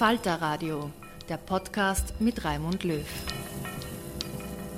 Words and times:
Falter 0.00 0.40
Radio, 0.40 0.90
der 1.28 1.36
Podcast 1.36 2.18
mit 2.22 2.42
Raimund 2.42 2.84
Löw. 2.84 3.04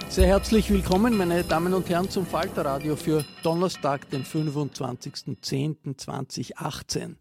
Sehr 0.09 0.27
herzlich 0.27 0.69
willkommen, 0.69 1.17
meine 1.17 1.45
Damen 1.45 1.75
und 1.75 1.89
Herren, 1.89 2.11
zum 2.11 2.27
Falter 2.27 2.65
Radio 2.65 2.97
für 2.97 3.25
Donnerstag, 3.45 4.11
den 4.11 4.25
25.10.2018. 4.25 7.15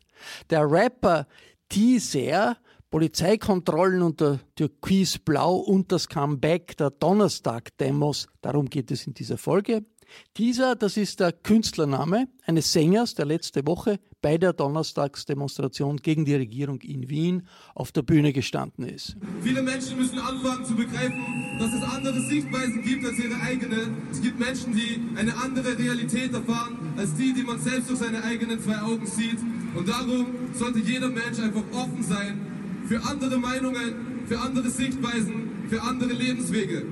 Der 0.50 0.62
Rapper 0.62 1.28
Teaser, 1.70 2.58
Polizeikontrollen 2.90 4.02
unter 4.02 4.40
Türkisblau 4.56 5.58
und 5.58 5.92
das 5.92 6.10
Comeback 6.10 6.76
der 6.78 6.90
Donnerstag-Demos, 6.90 8.26
darum 8.42 8.68
geht 8.68 8.90
es 8.90 9.06
in 9.06 9.14
dieser 9.14 9.38
Folge. 9.38 9.86
Dieser, 10.38 10.76
das 10.76 10.98
ist 10.98 11.20
der 11.20 11.32
Künstlername 11.32 12.28
eines 12.46 12.72
Sängers, 12.72 13.16
der 13.16 13.26
letzte 13.26 13.66
Woche 13.66 14.00
bei 14.22 14.38
der 14.38 14.54
Donnerstagsdemonstration 14.54 15.98
gegen 15.98 16.26
die 16.26 16.36
Regierung 16.36 16.80
in 16.82 17.10
Wien 17.10 17.48
auf 17.74 17.92
der 17.92 18.04
Bühne 18.04 18.34
gestanden 18.34 18.86
ist. 18.86 19.16
Viele 19.42 19.62
Menschen 19.62 19.98
müssen 19.98 20.20
anfangen 20.20 20.64
zu 20.66 20.76
begreifen, 20.76 21.58
dass 21.60 21.74
es 21.74 21.84
andere 21.84 22.22
Sichtweisen 22.22 22.82
gibt 22.84 23.06
als 23.06 23.18
ihre 23.18 23.40
eigene. 23.42 23.96
Es 24.12 24.22
gibt 24.22 24.40
Menschen, 24.40 24.74
die 24.74 25.02
eine 25.18 25.36
andere 25.36 25.78
Realität 25.78 26.34
erfahren, 26.34 26.94
als 26.98 27.16
die, 27.16 27.34
die 27.34 27.44
man 27.44 27.60
selbst 27.60 27.90
durch 27.90 28.00
seine 28.00 28.24
eigenen 28.24 28.60
zwei 28.62 28.80
Augen 28.80 29.06
sieht. 29.06 29.40
Und 29.76 29.88
darum 29.88 30.28
sollte 30.54 30.80
jeder 30.80 31.10
Mensch 31.10 31.40
einfach 31.40 31.64
offen 31.74 32.04
sein 32.04 32.40
für 32.88 33.02
andere 33.04 33.38
Meinungen, 33.38 34.26
für 34.28 34.40
andere 34.40 34.70
Sichtweisen, 34.70 35.68
für 35.70 35.82
andere 35.82 36.12
Lebenswege. 36.12 36.86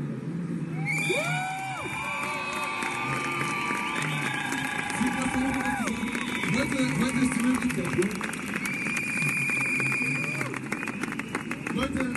Leute, 11.74 12.14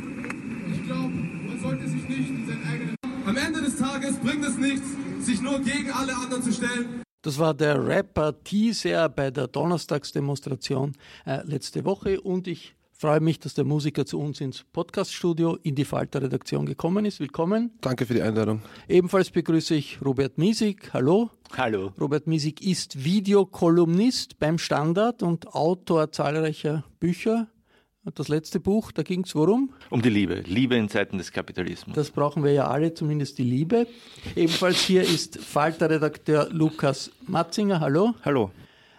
ich 0.73 0.85
glaube, 0.85 1.15
man 1.49 1.61
sollte 1.61 1.89
sich 1.89 2.09
nicht 2.09 2.31
in 2.31 2.47
seinen 2.47 2.67
eigenen. 2.67 2.97
Am 3.27 3.37
Ende 3.37 3.63
des 3.63 3.77
Tages 3.77 4.17
bringt 4.19 4.45
es 4.45 4.59
nichts, 4.59 4.87
sich 5.21 5.41
nur 5.41 5.61
gegen 5.61 5.91
alle 5.91 6.15
anderen 6.17 6.43
zu 6.43 6.53
stellen. 6.53 7.03
Das 7.23 7.39
war 7.39 7.55
der 7.55 7.87
Rapper 7.87 8.43
Teaser 8.43 9.09
bei 9.09 9.31
der 9.31 9.47
Donnerstagsdemonstration 9.47 10.93
äh, 11.25 11.41
letzte 11.45 11.85
Woche 11.85 12.21
und 12.21 12.49
ich 12.49 12.75
freue 13.03 13.19
mich, 13.19 13.41
dass 13.41 13.55
der 13.55 13.65
Musiker 13.65 14.07
zu 14.07 14.21
uns 14.21 14.41
ins 14.41 14.63
Podcaststudio 14.63 15.59
in 15.65 15.75
die 15.75 15.85
Falter-Redaktion 15.85 16.67
gekommen 16.67 17.05
ist. 17.05 17.19
Willkommen. 17.19 17.73
Danke 17.81 18.07
für 18.07 18.15
die 18.15 18.23
Einladung. 18.23 18.63
Ebenfalls 18.89 19.31
begrüße 19.31 19.75
ich 19.75 19.99
Robert 20.05 20.39
Miesig. 20.39 20.91
Hallo. 20.95 21.31
Hallo. 21.57 21.91
Robert 22.01 22.29
Miesig 22.29 22.65
ist 22.65 23.03
Videokolumnist 23.05 24.39
beim 24.39 24.57
Standard 24.57 25.25
und 25.25 25.49
Autor 25.49 26.13
zahlreicher 26.13 26.85
Bücher. 27.01 27.49
Das 28.15 28.29
letzte 28.29 28.61
Buch, 28.61 28.93
da 28.93 29.03
ging 29.03 29.25
es 29.25 29.35
worum? 29.35 29.73
Um 29.91 30.01
die 30.01 30.09
Liebe. 30.09 30.37
Liebe 30.47 30.77
in 30.77 30.89
Zeiten 30.89 31.19
des 31.19 31.33
Kapitalismus. 31.33 31.97
Das 31.97 32.13
brauchen 32.13 32.45
wir 32.45 32.53
ja 32.53 32.69
alle, 32.69 32.95
zumindest 32.95 33.37
die 33.37 33.43
Liebe. 33.43 33.89
Ebenfalls 34.37 34.79
hier 34.79 35.03
ist 35.03 35.41
Falter-Redakteur 35.41 36.51
Lukas 36.53 37.11
Matzinger. 37.27 37.81
Hallo. 37.81 38.15
Hallo. 38.25 38.53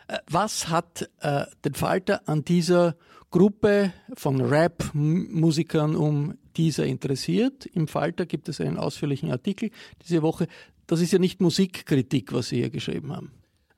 Äh, 0.10 0.18
Was 0.30 0.68
hat 0.68 1.10
äh, 1.22 1.46
den 1.64 1.74
Falter 1.74 2.22
an 2.26 2.44
dieser 2.44 2.98
Gruppe 3.34 3.92
von 4.14 4.40
Rap-Musikern 4.40 5.96
um 5.96 6.36
dieser 6.56 6.86
interessiert? 6.86 7.66
Im 7.66 7.88
Falter 7.88 8.28
gibt 8.28 8.48
es 8.48 8.62
einen 8.62 8.78
ausführlichen 8.78 9.32
Artikel 9.32 9.72
diese 10.04 10.22
Woche. 10.22 10.48
Das 10.86 11.02
ist 11.02 11.14
ja 11.14 11.18
nicht 11.18 11.42
Musikkritik, 11.42 12.32
was 12.32 12.50
Sie 12.50 12.58
hier 12.58 12.70
geschrieben 12.70 13.12
haben. 13.12 13.32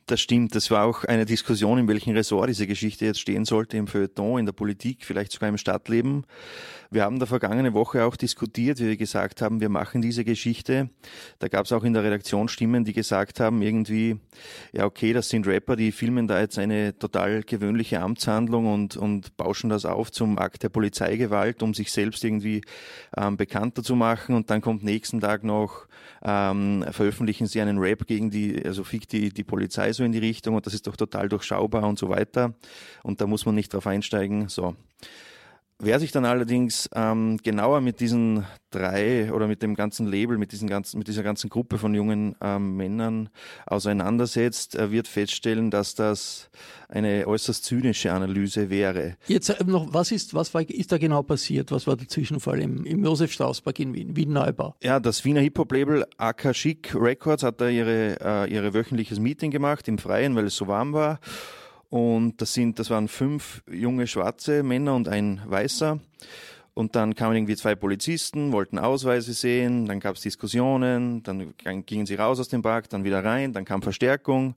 Das 0.08 0.22
stimmt. 0.22 0.54
Das 0.54 0.70
war 0.70 0.86
auch 0.86 1.04
eine 1.06 1.26
Diskussion, 1.26 1.80
in 1.80 1.88
welchem 1.88 2.14
Ressort 2.14 2.48
diese 2.48 2.68
Geschichte 2.68 3.06
jetzt 3.06 3.20
stehen 3.20 3.44
sollte, 3.44 3.76
im 3.78 3.88
Feuilleton, 3.88 4.38
in 4.38 4.46
der 4.46 4.54
Politik, 4.54 5.04
vielleicht 5.04 5.32
sogar 5.32 5.50
im 5.50 5.58
Stadtleben. 5.58 6.28
Wir 6.92 7.04
haben 7.04 7.18
da 7.18 7.26
vergangene 7.26 7.74
Woche 7.74 8.06
auch 8.06 8.16
diskutiert, 8.16 8.80
wie 8.80 8.86
wir 8.86 8.98
gesagt 8.98 9.42
haben, 9.42 9.62
wir 9.62 9.70
machen 9.70 10.04
diese 10.04 10.24
Geschichte. 10.24 10.92
Da 11.40 11.48
gab 11.48 11.66
es 11.66 11.72
auch 11.72 11.84
in 11.84 11.94
der 11.94 12.04
Redaktion 12.04 12.50
Stimmen, 12.50 12.84
die 12.84 12.94
gesagt 12.94 13.40
haben, 13.40 13.64
irgendwie, 13.64 14.20
ja 14.74 14.86
okay, 14.86 15.12
das 15.12 15.30
sind 15.30 15.48
Rapper, 15.48 15.76
die 15.76 15.92
filmen 15.92 16.28
da 16.28 16.40
jetzt 16.40 16.60
eine 16.60 16.96
total 16.96 17.42
gewöhnliche 17.42 18.00
Amtshandlung 18.00 18.72
und, 18.72 18.98
und 18.98 19.36
bauschen 19.38 19.72
das 19.72 19.86
auf 19.86 20.12
zum 20.12 20.38
Akt 20.38 20.62
der 20.62 20.70
Polizeigewalt, 20.70 21.64
um 21.64 21.74
sich 21.74 21.92
selbst 21.92 22.24
irgendwie 22.24 22.62
ähm, 23.18 23.38
bekannter 23.38 23.82
zu 23.82 23.96
machen. 23.96 24.36
Und 24.36 24.52
dann 24.52 24.62
kommt 24.62 24.84
nächsten 24.84 25.20
Tag 25.20 25.44
noch, 25.44 25.88
ähm, 26.24 26.86
veröffentlichen 26.92 27.48
sie 27.48 27.62
einen 27.62 27.78
Rap 27.78 28.08
gegen 28.08 28.30
die, 28.30 28.64
also 28.66 28.84
fickt 28.84 29.12
die, 29.12 29.30
die 29.30 29.44
Polizei 29.44 29.94
so 29.94 30.04
in 30.04 30.12
die 30.12 30.20
Richtung 30.20 30.56
und 30.56 30.66
das 30.66 30.74
ist 30.74 30.88
doch 30.88 30.96
total 30.96 31.30
durchschaubar 31.30 31.84
und 31.84 32.00
so 32.00 32.10
weiter. 32.10 32.54
Und 33.04 33.22
da 33.22 33.28
muss 33.28 33.46
man 33.46 33.56
nicht 33.56 33.74
drauf 33.74 33.88
einsteigen. 33.88 34.50
So. 34.50 34.76
Wer 35.80 36.00
sich 36.00 36.14
dann 36.14 36.24
allerdings 36.24 36.90
ähm, 36.96 37.38
genauer 37.44 37.82
mit 37.82 38.00
diesen 38.00 38.46
drei 38.72 39.34
oder 39.34 39.46
mit 39.46 39.62
dem 39.62 39.76
ganzen 39.76 40.08
Label, 40.08 40.38
mit, 40.38 40.54
diesen 40.54 40.70
ganzen, 40.70 40.98
mit 41.00 41.10
dieser 41.10 41.22
ganzen 41.22 41.50
Gruppe 41.50 41.78
von 41.78 41.94
jungen 41.94 42.34
ähm, 42.42 42.78
Männern 42.78 43.28
auseinandersetzt, 43.66 44.76
äh, 44.76 44.92
wird 44.92 45.10
feststellen, 45.10 45.72
dass 45.72 45.94
das 45.94 46.50
eine 46.88 47.28
äußerst 47.28 47.66
zynische 47.66 48.14
Analyse 48.14 48.70
wäre. 48.70 49.18
Jetzt 49.28 49.50
äh, 49.50 49.62
noch, 49.66 49.94
was 49.94 50.14
ist, 50.14 50.34
was 50.34 50.54
war, 50.54 50.62
ist 50.62 50.94
da 50.94 50.98
genau 50.98 51.24
passiert? 51.24 51.72
Was 51.72 51.88
war 51.88 51.98
der 51.98 52.08
Zwischenfall 52.08 52.62
im, 52.62 52.86
im 52.86 53.04
Josef 53.04 53.34
Strauß 53.34 53.60
Park 53.60 53.80
in 53.80 53.94
Wien, 53.94 54.16
Wien 54.16 54.32
Neubau? 54.32 54.76
Ja, 54.82 55.02
das 55.02 55.26
Wiener 55.26 55.42
Hip-Hop-Label 55.42 56.06
AK 56.18 56.54
Chic 56.54 56.96
Records 56.96 57.44
hat 57.44 57.60
da 57.60 57.68
ihre, 57.68 58.18
äh, 58.22 58.50
ihre 58.50 58.74
wöchentliches 58.74 59.20
Meeting 59.20 59.52
gemacht 59.52 59.90
im 59.90 59.98
Freien, 59.98 60.38
weil 60.38 60.46
es 60.46 60.56
so 60.56 60.68
warm 60.68 60.94
war. 60.94 61.20
Und 61.96 62.42
das 62.42 62.54
sind, 62.54 62.78
das 62.78 62.90
waren 62.90 63.08
fünf 63.08 63.64
junge 63.72 64.06
schwarze 64.06 64.64
Männer 64.64 64.96
und 64.96 65.08
ein 65.08 65.42
weißer. 65.46 65.98
Und 66.74 66.94
dann 66.98 67.16
kamen 67.16 67.38
irgendwie 67.38 67.56
zwei 67.56 67.74
Polizisten, 67.74 68.52
wollten 68.52 68.80
Ausweise 68.80 69.32
sehen, 69.32 69.86
dann 69.86 70.02
gab 70.02 70.18
es 70.18 70.22
Diskussionen, 70.22 71.24
dann 71.24 71.54
gingen 71.86 72.06
sie 72.06 72.16
raus 72.16 72.38
aus 72.42 72.50
dem 72.50 72.62
Park, 72.62 72.90
dann 72.90 73.06
wieder 73.06 73.24
rein, 73.24 73.54
dann 73.54 73.64
kam 73.64 73.82
Verstärkung. 73.82 74.56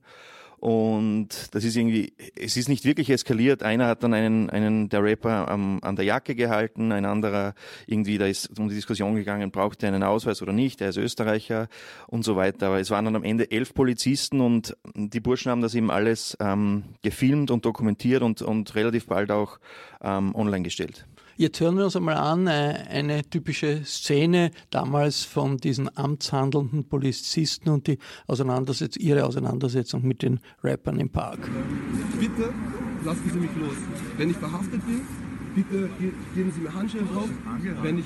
Und 0.59 1.29
das 1.51 1.63
ist 1.63 1.77
irgendwie, 1.77 2.13
es 2.35 2.57
ist 2.57 2.67
nicht 2.67 2.83
wirklich 2.83 3.09
eskaliert. 3.09 3.63
Einer 3.63 3.87
hat 3.87 4.03
dann 4.03 4.13
einen, 4.13 4.49
einen 4.49 4.89
der 4.89 5.03
Rapper 5.03 5.47
am, 5.49 5.79
an 5.81 5.95
der 5.95 6.03
Jacke 6.03 6.35
gehalten, 6.35 6.91
ein 6.91 7.05
anderer 7.05 7.53
irgendwie, 7.87 8.17
da 8.17 8.25
ist 8.25 8.59
um 8.59 8.67
die 8.67 8.75
Diskussion 8.75 9.15
gegangen, 9.15 9.51
braucht 9.51 9.83
er 9.83 9.89
einen 9.89 10.03
Ausweis 10.03 10.41
oder 10.41 10.51
nicht, 10.51 10.81
er 10.81 10.89
ist 10.89 10.97
Österreicher 10.97 11.69
und 12.07 12.23
so 12.23 12.35
weiter. 12.35 12.67
Aber 12.67 12.79
es 12.79 12.91
waren 12.91 13.05
dann 13.05 13.15
am 13.15 13.23
Ende 13.23 13.51
elf 13.51 13.73
Polizisten 13.73 14.41
und 14.41 14.75
die 14.95 15.21
Burschen 15.21 15.49
haben 15.49 15.61
das 15.61 15.75
eben 15.75 15.91
alles 15.91 16.35
ähm, 16.41 16.83
gefilmt 17.01 17.51
und 17.51 17.63
dokumentiert 17.63 18.21
und, 18.21 18.41
und 18.41 18.75
relativ 18.75 19.07
bald 19.07 19.31
auch 19.31 19.59
ähm, 20.01 20.35
online 20.35 20.63
gestellt. 20.63 21.05
Jetzt 21.39 21.61
hören 21.61 21.77
wir 21.77 21.85
uns 21.85 21.95
einmal 21.95 22.17
an, 22.17 22.47
äh, 22.47 22.83
eine 22.89 23.23
typische 23.23 23.85
Szene 23.85 24.51
damals 24.71 25.23
von 25.23 25.55
diesen 25.55 25.89
amtshandelnden 25.95 26.83
Polizisten 26.83 27.69
und 27.69 27.87
die 27.87 27.97
Auseinandersetzung, 28.27 29.01
ihre 29.01 29.23
Auseinandersetzung 29.23 30.05
mit 30.05 30.21
den 30.21 30.41
Rappern 30.61 30.99
im 30.99 31.09
Park. 31.09 31.39
Bitte 32.19 32.53
lassen 33.05 33.31
Sie 33.31 33.39
mich 33.39 33.51
los. 33.57 33.71
Wenn 34.17 34.31
ich 34.31 34.35
verhaftet 34.35 34.85
bin, 34.85 34.99
bitte 35.55 35.89
geben 36.35 36.51
Sie 36.53 36.59
mir 36.59 36.73
Handschellen 36.73 37.07
drauf. 37.07 37.29
Wenn 37.83 37.99
ich, 37.99 38.05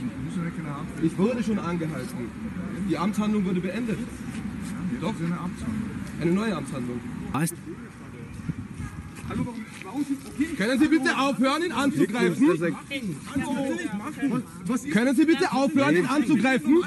ich 1.01 1.18
wurde 1.18 1.41
schon 1.41 1.57
angehalten. 1.57 2.30
Die 2.88 2.97
Amtshandlung 3.00 3.45
wurde 3.45 3.62
beendet. 3.62 3.97
Doch. 5.01 5.13
Eine 6.21 6.31
neue 6.31 6.56
Amtshandlung. 6.56 7.00
Hallo, 9.27 9.44
warum. 9.44 9.73
Können 10.57 10.80
Sie 10.80 10.88
bitte 10.88 11.18
aufhören, 11.18 11.63
ihn 11.63 11.72
anzugreifen? 11.72 12.48
Können 14.92 15.16
Sie 15.16 15.25
bitte 15.25 15.51
aufhören, 15.51 15.95
ihn 15.95 16.06
anzugreifen? 16.06 16.84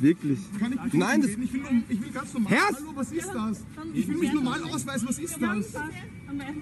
Wirklich? 0.00 0.38
Kann 0.58 0.72
ich, 0.72 0.92
Nein, 0.92 1.22
das, 1.22 1.30
ich 1.30 1.52
will, 1.52 1.62
ich 1.88 2.00
will 2.00 2.10
ganz 2.10 2.34
normal. 2.34 2.52
Herr! 2.52 2.76
Hallo, 2.76 2.92
was 2.94 3.12
ist 3.12 3.28
das? 3.34 3.64
Ich 3.94 4.08
will 4.08 4.16
mich 4.16 4.32
normal 4.32 4.62
ausweisen, 4.64 5.08
was 5.08 5.18
ist 5.18 5.38
das? 5.40 5.66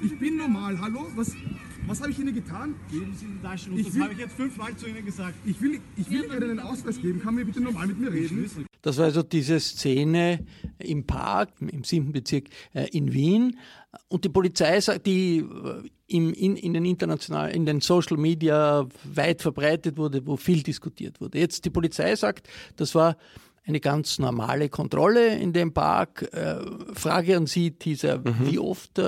Ich 0.02 0.18
bin 0.18 0.36
normal, 0.36 0.80
hallo? 0.80 1.06
Was, 1.14 1.32
was 1.86 2.00
habe 2.00 2.10
ich 2.10 2.18
Ihnen 2.18 2.34
getan? 2.34 2.74
Geben 2.90 3.14
Sie 3.18 3.26
die 3.26 3.42
Taschen 3.42 3.76
Ich 3.78 3.86
das 3.86 4.00
habe 4.00 4.12
ich 4.12 4.18
jetzt 4.18 4.34
fünfmal 4.34 4.76
zu 4.76 4.86
Ihnen 4.88 5.04
gesagt. 5.04 5.34
Ich 5.44 5.60
will, 5.60 5.80
ich 5.96 6.10
will 6.10 6.24
Ihnen 6.24 6.42
einen 6.42 6.60
Ausweis 6.60 7.00
geben. 7.00 7.20
Kann 7.20 7.34
mir 7.34 7.44
bitte 7.44 7.60
normal 7.60 7.86
mit 7.86 7.98
mir 7.98 8.12
reden? 8.12 8.68
Das 8.82 8.98
war 8.98 9.06
also 9.06 9.22
diese 9.22 9.60
Szene 9.60 10.44
im 10.78 11.04
Park, 11.06 11.50
im 11.60 11.84
siebten 11.84 12.12
Bezirk 12.12 12.48
äh, 12.74 12.88
in 12.90 13.12
Wien. 13.12 13.58
Und 14.08 14.24
die 14.24 14.28
Polizei 14.28 14.80
sagt, 14.80 15.06
die 15.06 15.38
äh, 15.38 15.88
in, 16.06 16.34
in 16.34 16.74
den 16.74 16.84
internationalen, 16.84 17.54
in 17.54 17.66
den 17.66 17.80
Social 17.80 18.16
Media 18.16 18.86
weit 19.04 19.42
verbreitet 19.42 19.96
wurde, 19.96 20.26
wo 20.26 20.36
viel 20.36 20.62
diskutiert 20.62 21.20
wurde. 21.20 21.38
Jetzt 21.38 21.64
die 21.64 21.70
Polizei 21.70 22.16
sagt, 22.16 22.48
das 22.76 22.94
war 22.94 23.16
eine 23.64 23.80
ganz 23.80 24.18
normale 24.18 24.68
Kontrolle 24.68 25.36
in 25.36 25.52
dem 25.52 25.72
Park. 25.72 26.28
Äh, 26.32 26.56
Frage 26.94 27.36
an 27.36 27.46
Sie, 27.46 27.72
Tisa, 27.72 28.22
wie 28.40 28.58
oft 28.58 29.00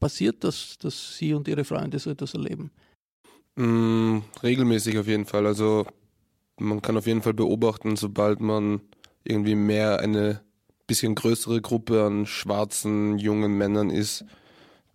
passiert 0.00 0.42
das, 0.42 0.76
dass 0.78 1.16
Sie 1.16 1.32
und 1.32 1.46
Ihre 1.46 1.64
Freunde 1.64 1.98
so 1.98 2.10
etwas 2.10 2.34
erleben? 2.34 2.70
Mm, 3.56 4.18
regelmäßig 4.42 4.98
auf 4.98 5.06
jeden 5.06 5.26
Fall. 5.26 5.46
Also 5.46 5.86
man 6.60 6.82
kann 6.82 6.96
auf 6.96 7.06
jeden 7.06 7.22
Fall 7.22 7.34
beobachten, 7.34 7.96
sobald 7.96 8.40
man 8.40 8.80
irgendwie 9.24 9.54
mehr 9.54 10.00
eine 10.00 10.40
bisschen 10.86 11.14
größere 11.14 11.60
Gruppe 11.60 12.04
an 12.04 12.26
schwarzen 12.26 13.18
jungen 13.18 13.56
Männern 13.56 13.90
ist, 13.90 14.24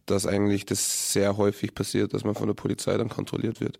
dass 0.06 0.28
eigentlich 0.28 0.66
das 0.66 1.14
sehr 1.14 1.38
häufig 1.38 1.74
passiert, 1.74 2.14
dass 2.14 2.24
man 2.24 2.36
von 2.36 2.48
der 2.48 2.54
Polizei 2.54 2.96
dann 2.98 3.10
kontrolliert 3.10 3.60
wird. 3.62 3.80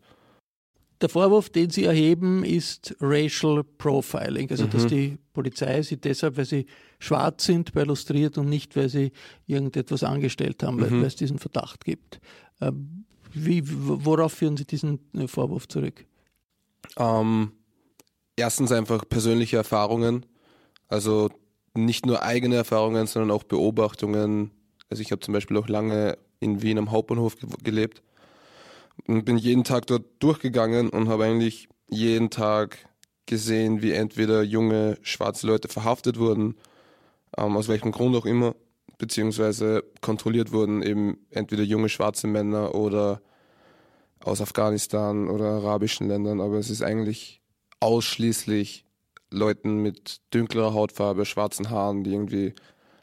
Der 1.02 1.10
Vorwurf, 1.10 1.50
den 1.50 1.70
Sie 1.70 1.84
erheben, 1.84 2.44
ist 2.46 2.96
Racial 3.02 3.64
Profiling, 3.64 4.50
also 4.50 4.66
dass 4.66 4.84
Mhm. 4.84 4.88
die 4.88 5.18
Polizei 5.34 5.82
sie 5.82 5.98
deshalb, 5.98 6.38
weil 6.38 6.46
sie 6.46 6.68
schwarz 7.00 7.46
sind, 7.46 7.76
illustriert 7.76 8.38
und 8.38 8.48
nicht, 8.48 8.78
weil 8.78 8.88
sie 8.88 9.12
irgendetwas 9.46 10.04
angestellt 10.04 10.64
haben, 10.64 10.80
weil, 10.80 10.92
Mhm. 10.92 11.02
weil 11.02 11.08
es 11.08 11.16
diesen 11.18 11.38
Verdacht 11.38 11.84
gibt. 11.84 12.20
Ähm, 12.62 13.04
Wie, 13.34 13.62
worauf 13.66 14.32
führen 14.32 14.56
Sie 14.56 14.64
diesen 14.64 15.00
äh, 15.14 15.28
Vorwurf 15.28 15.68
zurück? 15.68 16.06
Ähm, 16.96 17.52
erstens 18.36 18.72
einfach 18.72 19.08
persönliche 19.08 19.58
Erfahrungen, 19.58 20.26
also 20.88 21.30
nicht 21.74 22.06
nur 22.06 22.24
eigene 22.24 22.56
Erfahrungen, 22.56 23.08
sondern 23.08 23.32
auch 23.32 23.44
Beobachtungen. 23.44 24.52
Also 24.90 25.02
ich 25.02 25.12
habe 25.12 25.20
zum 25.22 25.34
Beispiel 25.34 25.58
auch 25.58 25.68
lange 25.68 26.18
in 26.40 26.62
Wien 26.62 26.78
am 26.78 26.92
Hauptbahnhof 26.92 27.38
ge 27.38 27.50
gelebt 27.64 28.02
und 29.08 29.26
bin 29.26 29.38
jeden 29.38 29.64
Tag 29.64 29.88
dort 29.88 30.06
durchgegangen 30.20 30.90
und 30.90 31.10
habe 31.10 31.26
eigentlich 31.26 31.68
jeden 31.90 32.30
Tag 32.30 32.78
gesehen, 33.26 33.82
wie 33.82 33.92
entweder 33.92 34.44
junge 34.44 34.98
schwarze 35.02 35.48
Leute 35.48 35.68
verhaftet 35.68 36.20
wurden, 36.20 36.56
ähm, 37.38 37.58
aus 37.58 37.68
welchem 37.68 37.92
Grund 37.92 38.16
auch 38.16 38.26
immer, 38.26 38.56
beziehungsweise 38.98 39.84
kontrolliert 40.02 40.52
wurden, 40.52 40.84
eben 40.84 41.18
entweder 41.32 41.64
junge 41.64 41.90
schwarze 41.90 42.28
Männer 42.28 42.76
oder 42.76 43.22
aus 44.24 44.42
Afghanistan 44.42 45.30
oder 45.30 45.46
arabischen 45.46 46.08
Ländern, 46.08 46.40
aber 46.40 46.58
es 46.58 46.70
ist 46.70 46.82
eigentlich 46.82 47.42
ausschließlich 47.80 48.86
Leuten 49.32 49.82
mit 49.82 50.22
dünklerer 50.34 50.74
Hautfarbe, 50.74 51.26
schwarzen 51.26 51.70
Haaren, 51.70 52.04
die 52.04 52.12
irgendwie 52.12 52.54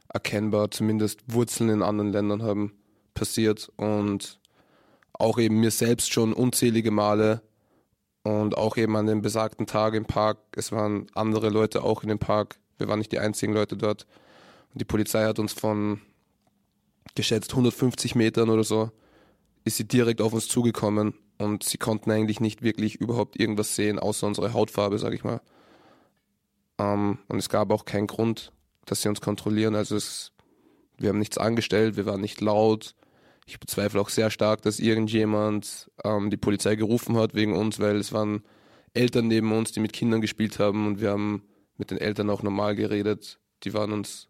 erkennbar 0.09 0.71
zumindest 0.71 1.21
Wurzeln 1.27 1.71
in 1.71 1.83
anderen 1.83 2.13
Ländern 2.13 2.43
haben, 2.43 2.73
passiert 3.15 3.71
und 3.77 4.41
auch 5.13 5.39
eben 5.39 5.61
mir 5.61 5.71
selbst 5.71 6.13
schon 6.13 6.33
unzählige 6.33 6.91
Male 6.91 7.43
und 8.23 8.57
auch 8.57 8.77
eben 8.77 8.97
an 8.97 9.07
dem 9.07 9.23
besagten 9.23 9.67
Tag 9.67 9.95
im 9.95 10.05
Park, 10.05 10.39
es 10.57 10.73
waren 10.73 11.07
andere 11.15 11.49
Leute 11.49 11.83
auch 11.83 12.03
in 12.03 12.09
dem 12.09 12.19
Park, 12.19 12.59
wir 12.79 12.89
waren 12.89 12.99
nicht 12.99 13.13
die 13.13 13.19
einzigen 13.19 13.53
Leute 13.53 13.77
dort. 13.77 14.07
Und 14.73 14.81
die 14.81 14.87
Polizei 14.87 15.25
hat 15.25 15.39
uns 15.39 15.53
von 15.53 16.01
geschätzt 17.15 17.51
150 17.51 18.15
Metern 18.15 18.49
oder 18.49 18.65
so 18.65 18.91
ist 19.65 19.77
sie 19.77 19.87
direkt 19.87 20.21
auf 20.21 20.33
uns 20.33 20.49
zugekommen 20.49 21.15
und 21.43 21.65
sie 21.65 21.79
konnten 21.79 22.11
eigentlich 22.11 22.41
nicht 22.41 22.63
wirklich 22.63 22.97
überhaupt 22.97 23.39
irgendwas 23.39 23.75
sehen, 23.75 23.99
außer 23.99 24.27
unsere 24.27 24.53
Hautfarbe, 24.53 24.99
sag 24.99 25.13
ich 25.13 25.25
mal. 25.25 25.41
Ähm, 26.79 27.19
und 27.29 27.39
es 27.39 27.49
gab 27.49 27.71
auch 27.71 27.85
keinen 27.85 28.07
Grund, 28.07 28.53
dass 28.85 29.03
sie 29.03 29.09
uns 29.09 29.21
kontrollieren. 29.21 29.75
Also 29.75 29.97
es, 29.97 30.33
wir 30.99 31.11
haben 31.11 31.19
nichts 31.19 31.39
angestellt, 31.39 31.97
wir 31.97 32.07
waren 32.07 32.21
nicht 32.21 32.41
laut. 32.41 32.95
Ich 33.47 33.59
bezweifle 33.61 34.01
auch 34.01 34.09
sehr 34.09 34.31
stark, 34.31 34.63
dass 34.63 34.79
irgendjemand 34.79 35.91
ähm, 36.05 36.31
die 36.31 36.37
Polizei 36.37 36.77
gerufen 36.77 37.17
hat 37.17 37.35
wegen 37.35 37.57
uns, 37.57 37.81
weil 37.81 37.97
es 37.97 38.13
waren 38.13 38.43
Eltern 38.95 39.29
neben 39.29 39.53
uns, 39.53 39.73
die 39.73 39.81
mit 39.81 39.93
Kindern 39.93 40.21
gespielt 40.21 40.59
haben 40.59 40.87
und 40.87 41.01
wir 41.01 41.11
haben 41.11 41.45
mit 41.77 41.91
den 41.91 41.99
Eltern 41.99 42.31
auch 42.31 42.43
normal 42.43 42.77
geredet. 42.77 43.41
Die 43.65 43.75
waren 43.75 43.93
uns 43.93 44.29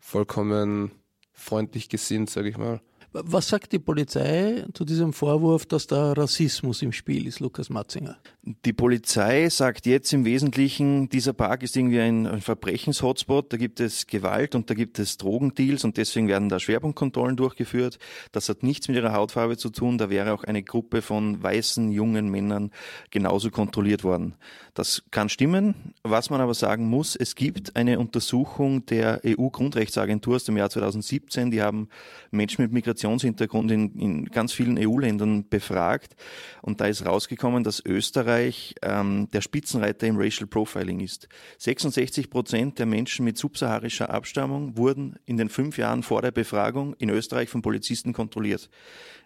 vollkommen 0.00 0.92
freundlich 1.32 1.88
gesinnt, 1.88 2.30
sag 2.30 2.46
ich 2.46 2.56
mal. 2.56 2.80
Was 3.12 3.48
sagt 3.48 3.72
die 3.72 3.78
Polizei 3.78 4.66
zu 4.74 4.84
diesem 4.84 5.14
Vorwurf, 5.14 5.64
dass 5.64 5.86
da 5.86 6.12
Rassismus 6.12 6.82
im 6.82 6.92
Spiel 6.92 7.26
ist, 7.26 7.40
Lukas 7.40 7.70
Matzinger? 7.70 8.18
Die 8.64 8.74
Polizei 8.74 9.48
sagt 9.48 9.86
jetzt 9.86 10.12
im 10.12 10.26
Wesentlichen, 10.26 11.08
dieser 11.08 11.32
Park 11.32 11.62
ist 11.62 11.76
irgendwie 11.76 12.00
ein, 12.00 12.40
Verbrechenshotspot, 12.40 13.52
da 13.52 13.56
gibt 13.56 13.80
es 13.80 14.06
Gewalt 14.06 14.54
und 14.54 14.68
da 14.68 14.74
gibt 14.74 14.98
es 14.98 15.16
Drogendeals 15.16 15.84
und 15.84 15.96
deswegen 15.96 16.28
werden 16.28 16.48
da 16.50 16.60
Schwerpunktkontrollen 16.60 17.36
durchgeführt. 17.36 17.98
Das 18.32 18.48
hat 18.48 18.62
nichts 18.62 18.88
mit 18.88 18.96
ihrer 18.96 19.12
Hautfarbe 19.12 19.56
zu 19.56 19.70
tun, 19.70 19.96
da 19.96 20.10
wäre 20.10 20.32
auch 20.34 20.44
eine 20.44 20.62
Gruppe 20.62 21.00
von 21.00 21.42
weißen 21.42 21.90
jungen 21.90 22.30
Männern 22.30 22.70
genauso 23.10 23.50
kontrolliert 23.50 24.04
worden. 24.04 24.34
Das 24.74 25.02
kann 25.10 25.28
stimmen. 25.28 25.94
Was 26.02 26.30
man 26.30 26.40
aber 26.40 26.54
sagen 26.54 26.88
muss, 26.88 27.16
es 27.16 27.34
gibt 27.34 27.74
eine 27.74 27.98
Untersuchung 27.98 28.86
der 28.86 29.20
EU-Grundrechtsagentur 29.26 30.36
aus 30.36 30.44
dem 30.44 30.56
Jahr 30.56 30.70
2017, 30.70 31.50
die 31.50 31.62
haben 31.62 31.88
Menschen 32.30 32.62
mit 32.62 32.72
Migrationshintergrund 32.98 33.70
in, 33.70 33.92
in 33.98 34.24
ganz 34.26 34.52
vielen 34.52 34.78
EU-Ländern 34.78 35.48
befragt 35.48 36.16
und 36.62 36.80
da 36.80 36.86
ist 36.86 37.06
rausgekommen, 37.06 37.62
dass 37.64 37.84
Österreich 37.84 38.74
ähm, 38.82 39.28
der 39.32 39.40
Spitzenreiter 39.40 40.06
im 40.06 40.16
Racial 40.18 40.46
Profiling 40.46 41.00
ist. 41.00 41.28
66 41.58 42.30
Prozent 42.30 42.78
der 42.78 42.86
Menschen 42.86 43.24
mit 43.24 43.38
subsaharischer 43.38 44.10
Abstammung 44.10 44.76
wurden 44.76 45.16
in 45.26 45.36
den 45.36 45.48
fünf 45.48 45.78
Jahren 45.78 46.02
vor 46.02 46.22
der 46.22 46.32
Befragung 46.32 46.94
in 46.98 47.10
Österreich 47.10 47.48
von 47.48 47.62
Polizisten 47.62 48.12
kontrolliert. 48.12 48.68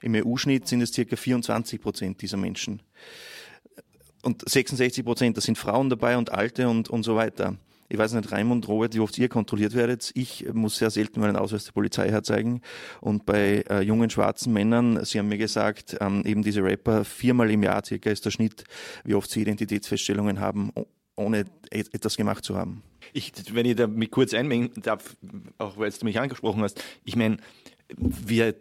Im 0.03 0.15
EU-Schnitt 0.15 0.69
sind 0.69 0.83
es 0.83 0.93
circa 0.93 1.17
24 1.17 1.81
Prozent 1.81 2.23
dieser 2.23 2.37
Menschen. 2.37 2.83
Und 4.23 4.49
66 4.49 5.05
Prozent, 5.05 5.37
das 5.37 5.45
sind 5.45 5.59
Frauen 5.59 5.91
dabei 5.91 6.17
und 6.17 6.31
Alte 6.31 6.69
und, 6.69 6.89
und 6.91 7.03
so 7.03 7.17
weiter. 7.17 7.57
Ich 7.93 7.99
weiß 7.99 8.15
nicht, 8.15 8.33
Raimund, 8.33 8.67
Robert, 8.69 8.95
wie 8.95 9.01
oft 9.01 9.19
ihr 9.19 9.29
kontrolliert 9.29 9.75
werdet. 9.75 10.13
Ich 10.15 10.47
muss 10.55 10.79
sehr 10.79 10.89
selten 10.89 11.21
meinen 11.21 11.37
Ausweis 11.37 11.67
der 11.67 11.73
Polizei 11.73 12.09
herzeigen. 12.09 12.63
Und 13.03 13.27
bei 13.27 13.65
äh, 13.69 13.83
jungen 13.83 14.09
schwarzen 14.09 14.51
Männern, 14.55 15.05
Sie 15.05 15.19
haben 15.19 15.29
mir 15.29 15.37
gesagt, 15.37 15.99
ähm, 16.01 16.23
eben 16.25 16.43
diese 16.43 16.63
Rapper, 16.65 17.05
viermal 17.05 17.51
im 17.51 17.63
Jahr 17.63 17.85
circa 17.85 18.09
ist 18.09 18.25
der 18.25 18.31
Schnitt, 18.31 18.65
wie 19.05 19.13
oft 19.13 19.31
sie 19.31 19.43
Identitätsfeststellungen 19.43 20.41
haben, 20.41 20.73
ohne 21.17 21.45
et- 21.71 21.93
etwas 21.95 22.17
gemacht 22.17 22.47
zu 22.47 22.57
haben. 22.57 22.83
Ich, 23.13 23.31
wenn 23.53 23.67
ich 23.67 23.77
da 23.77 23.87
mich 23.87 24.11
kurz 24.11 24.33
einmengen 24.33 24.71
darf, 24.77 25.15
auch 25.59 25.77
weil 25.77 25.91
du 25.91 26.07
mich 26.07 26.19
angesprochen 26.19 26.63
hast, 26.63 26.83
ich 27.05 27.17
meine, 27.17 27.37
wir 27.99 28.55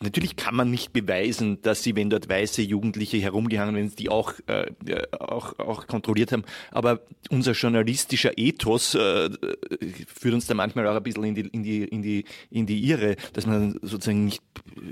natürlich 0.00 0.36
kann 0.36 0.54
man 0.54 0.70
nicht 0.70 0.92
beweisen, 0.92 1.60
dass 1.62 1.82
sie, 1.82 1.96
wenn 1.96 2.10
dort 2.10 2.28
weiße 2.28 2.62
Jugendliche 2.62 3.18
herumgehangen 3.18 3.74
werden, 3.74 3.94
die 3.96 4.08
auch, 4.08 4.34
äh, 4.46 4.66
auch, 5.18 5.58
auch 5.58 5.86
kontrolliert 5.86 6.32
haben. 6.32 6.44
Aber 6.70 7.00
unser 7.30 7.52
journalistischer 7.52 8.36
Ethos 8.36 8.94
äh, 8.94 9.30
führt 10.06 10.34
uns 10.34 10.46
da 10.46 10.54
manchmal 10.54 10.86
auch 10.86 10.96
ein 10.96 11.02
bisschen 11.02 11.24
in 11.24 11.34
die, 11.34 11.48
in 11.48 11.62
die, 11.62 11.84
in 11.84 12.02
die, 12.02 12.24
in 12.50 12.66
die 12.66 12.88
Irre, 12.88 13.16
dass 13.32 13.46
man 13.46 13.78
sozusagen 13.82 14.24
nicht 14.24 14.42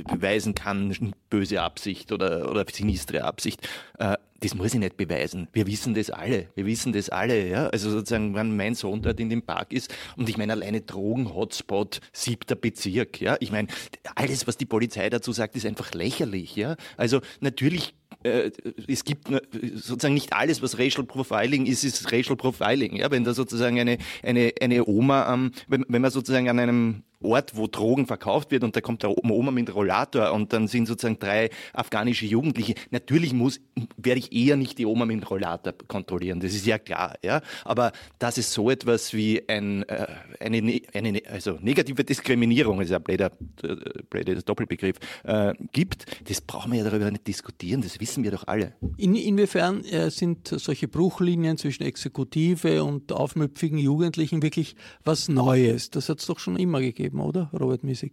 beweisen 0.09 0.55
kann, 0.55 1.15
böse 1.31 1.63
Absicht 1.63 2.13
oder, 2.13 2.51
oder 2.51 2.65
sinistre 2.71 3.25
Absicht. 3.25 3.69
Äh, 3.99 4.17
das 4.41 4.55
muss 4.55 4.75
ich 4.75 4.81
nicht 4.81 4.97
beweisen. 4.97 5.49
Wir 5.53 5.67
wissen 5.67 5.95
das 5.95 6.11
alle. 6.11 6.49
Wir 6.55 6.67
wissen 6.67 6.93
das 6.93 7.09
alle. 7.09 7.49
Ja? 7.49 7.69
Also 7.69 7.91
sozusagen, 7.91 8.35
wenn 8.35 8.57
mein 8.57 8.75
Sohn 8.75 9.03
dort 9.03 9.21
in 9.21 9.31
dem 9.31 9.43
Park 9.43 9.73
ist 9.73 9.95
und 10.17 10.29
ich 10.29 10.37
meine 10.37 10.53
alleine 10.53 10.81
Drogen-Hotspot, 10.81 12.01
siebter 12.13 12.55
Bezirk. 12.55 13.21
Ja? 13.21 13.37
Ich 13.41 13.51
meine, 13.51 13.69
alles, 14.15 14.47
was 14.47 14.57
die 14.57 14.67
Polizei 14.67 15.09
dazu 15.11 15.33
sagt, 15.33 15.57
ist 15.57 15.67
einfach 15.67 15.93
lächerlich. 15.95 16.57
Ja? 16.57 16.77
Also 16.97 17.21
natürlich 17.41 17.95
äh, 18.23 18.51
es 18.87 19.05
gibt 19.05 19.29
sozusagen 19.75 20.15
nicht 20.15 20.33
alles, 20.33 20.63
was 20.63 20.79
Racial 20.79 21.05
Profiling 21.05 21.67
ist, 21.67 21.85
ist 21.85 22.13
Racial 22.13 22.37
Profiling. 22.37 22.97
Ja, 22.97 23.11
wenn 23.11 23.25
da 23.25 23.35
sozusagen 23.35 23.79
eine, 23.79 23.99
eine, 24.23 24.53
eine 24.61 24.87
Oma, 24.87 25.33
ähm, 25.33 25.53
wenn, 25.69 25.85
wenn 25.89 26.03
man 26.03 26.11
sozusagen 26.11 26.49
an 26.49 26.59
einem 26.59 27.03
Ort, 27.27 27.57
wo 27.57 27.67
Drogen 27.67 28.07
verkauft 28.07 28.51
wird 28.51 28.65
und 28.65 28.77
da 28.77 28.81
kommt 28.81 29.03
der 29.03 29.17
Oma 29.17 29.51
mit 29.51 29.75
Rollator 29.75 30.33
und 30.33 30.53
dann 30.53 30.69
sind 30.69 30.87
sozusagen 30.87 31.19
drei 31.19 31.51
afghanische 31.73 32.27
Jugendliche. 32.27 32.75
Natürlich 32.91 33.33
muss, 33.33 33.61
werde 33.97 34.19
ich 34.19 34.33
eher 34.33 34.57
nicht 34.57 34.79
die 34.79 34.87
Oma 34.87 35.05
mit 35.05 35.21
dem 35.21 35.23
Rollator 35.23 35.75
kontrollieren, 35.89 36.41
das 36.41 36.55
ist 36.55 36.67
ja 36.67 36.79
klar, 36.79 37.15
ja. 37.23 37.41
Aber 37.65 37.93
dass 38.19 38.39
es 38.39 38.53
so 38.53 38.71
etwas 38.71 39.13
wie 39.13 39.43
ein, 39.49 39.83
äh, 39.89 40.07
eine, 40.41 40.63
ne, 40.63 40.83
eine, 40.95 41.21
also 41.31 41.59
negative 41.61 42.05
Diskriminierung, 42.05 42.81
ist 42.81 42.91
ja 42.91 42.99
ein 42.99 43.03
blöder, 43.03 43.31
äh, 43.63 43.77
blöder 44.09 44.35
Doppelbegriff, 44.43 44.97
äh, 45.25 45.55
gibt, 45.73 46.07
das 46.29 46.41
brauchen 46.41 46.73
wir 46.73 46.79
ja 46.79 46.85
darüber 46.85 47.11
nicht 47.11 47.27
diskutieren, 47.27 47.83
das 47.83 48.01
wissen 48.01 48.25
wir 48.25 48.31
doch 48.31 48.47
alle. 48.47 48.75
In, 48.97 49.15
inwiefern 49.15 49.85
äh, 49.85 50.11
sind 50.11 50.49
solche 50.49 50.89
Bruchlinien 50.89 51.59
zwischen 51.59 51.83
Exekutive 51.83 52.85
und 52.85 53.13
aufmüpfigen 53.13 53.79
Jugendlichen 53.79 54.43
wirklich 54.43 54.77
was 55.05 55.29
Neues? 55.29 55.91
Das 55.91 56.09
hat 56.09 56.21
es 56.21 56.27
doch 56.27 56.39
schon 56.39 56.57
immer 56.57 56.81
gegeben 56.81 57.16
gegeben, 57.17 57.29
oder, 57.29 57.51
Robert 57.59 57.83
Missig? 57.83 58.13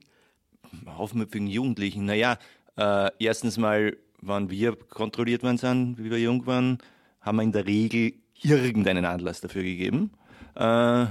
Aufmüpfigen 0.86 1.48
Jugendlichen. 1.48 2.06
Naja, 2.06 2.38
äh, 2.78 3.10
erstens 3.20 3.58
mal, 3.58 3.98
wann 4.22 4.50
wir 4.50 4.76
kontrolliert 4.76 5.44
worden 5.44 5.58
sind, 5.58 5.98
wie 5.98 6.10
wir 6.10 6.20
jung 6.20 6.46
waren, 6.46 6.78
haben 7.22 7.38
wir 7.38 7.44
in 7.44 7.52
der 7.52 7.68
Regel 7.68 8.14
irgendeinen 8.42 9.06
Anlass 9.06 9.42
dafür 9.42 9.64
gegeben. 9.64 10.12
Äh, 10.56 11.06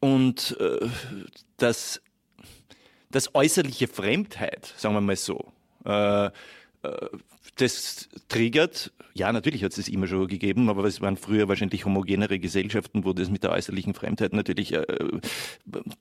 und 0.00 0.56
äh, 0.58 0.88
das, 1.58 2.00
das 3.10 3.34
äußerliche 3.34 3.86
Fremdheit, 3.86 4.72
sagen 4.76 4.94
wir 4.94 5.00
mal 5.00 5.16
so, 5.16 5.52
äh, 5.84 6.26
äh, 6.26 6.30
das 7.56 8.08
triggert, 8.28 8.92
ja, 9.14 9.32
natürlich 9.32 9.64
hat 9.64 9.72
es 9.72 9.78
es 9.78 9.88
immer 9.88 10.06
schon 10.06 10.28
gegeben, 10.28 10.68
aber 10.68 10.84
es 10.84 11.00
waren 11.00 11.16
früher 11.16 11.48
wahrscheinlich 11.48 11.84
homogenere 11.84 12.38
Gesellschaften, 12.38 13.04
wo 13.04 13.12
das 13.12 13.30
mit 13.30 13.42
der 13.42 13.50
äußerlichen 13.50 13.94
Fremdheit 13.94 14.32
natürlich 14.32 14.72
äh, 14.72 14.84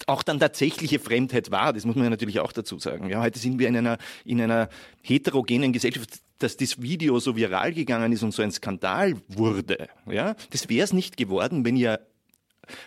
auch 0.07 0.23
dann 0.23 0.39
tatsächliche 0.39 0.99
Fremdheit 0.99 1.51
war. 1.51 1.73
Das 1.73 1.85
muss 1.85 1.95
man 1.95 2.05
ja 2.05 2.09
natürlich 2.09 2.39
auch 2.39 2.51
dazu 2.51 2.77
sagen. 2.79 3.09
Ja, 3.09 3.21
heute 3.21 3.39
sind 3.39 3.59
wir 3.59 3.67
in 3.67 3.77
einer, 3.77 3.97
in 4.25 4.41
einer 4.41 4.69
heterogenen 5.01 5.73
Gesellschaft, 5.73 6.19
dass 6.37 6.55
das 6.55 6.81
Video 6.81 7.19
so 7.19 7.35
viral 7.35 7.73
gegangen 7.73 8.11
ist 8.11 8.23
und 8.23 8.33
so 8.33 8.41
ein 8.41 8.51
Skandal 8.51 9.15
wurde. 9.27 9.89
Ja, 10.09 10.35
das 10.51 10.69
wäre 10.69 10.83
es 10.83 10.93
nicht 10.93 11.17
geworden, 11.17 11.65
wenn 11.65 11.75
ihr 11.75 11.99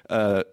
äh, 0.08 0.44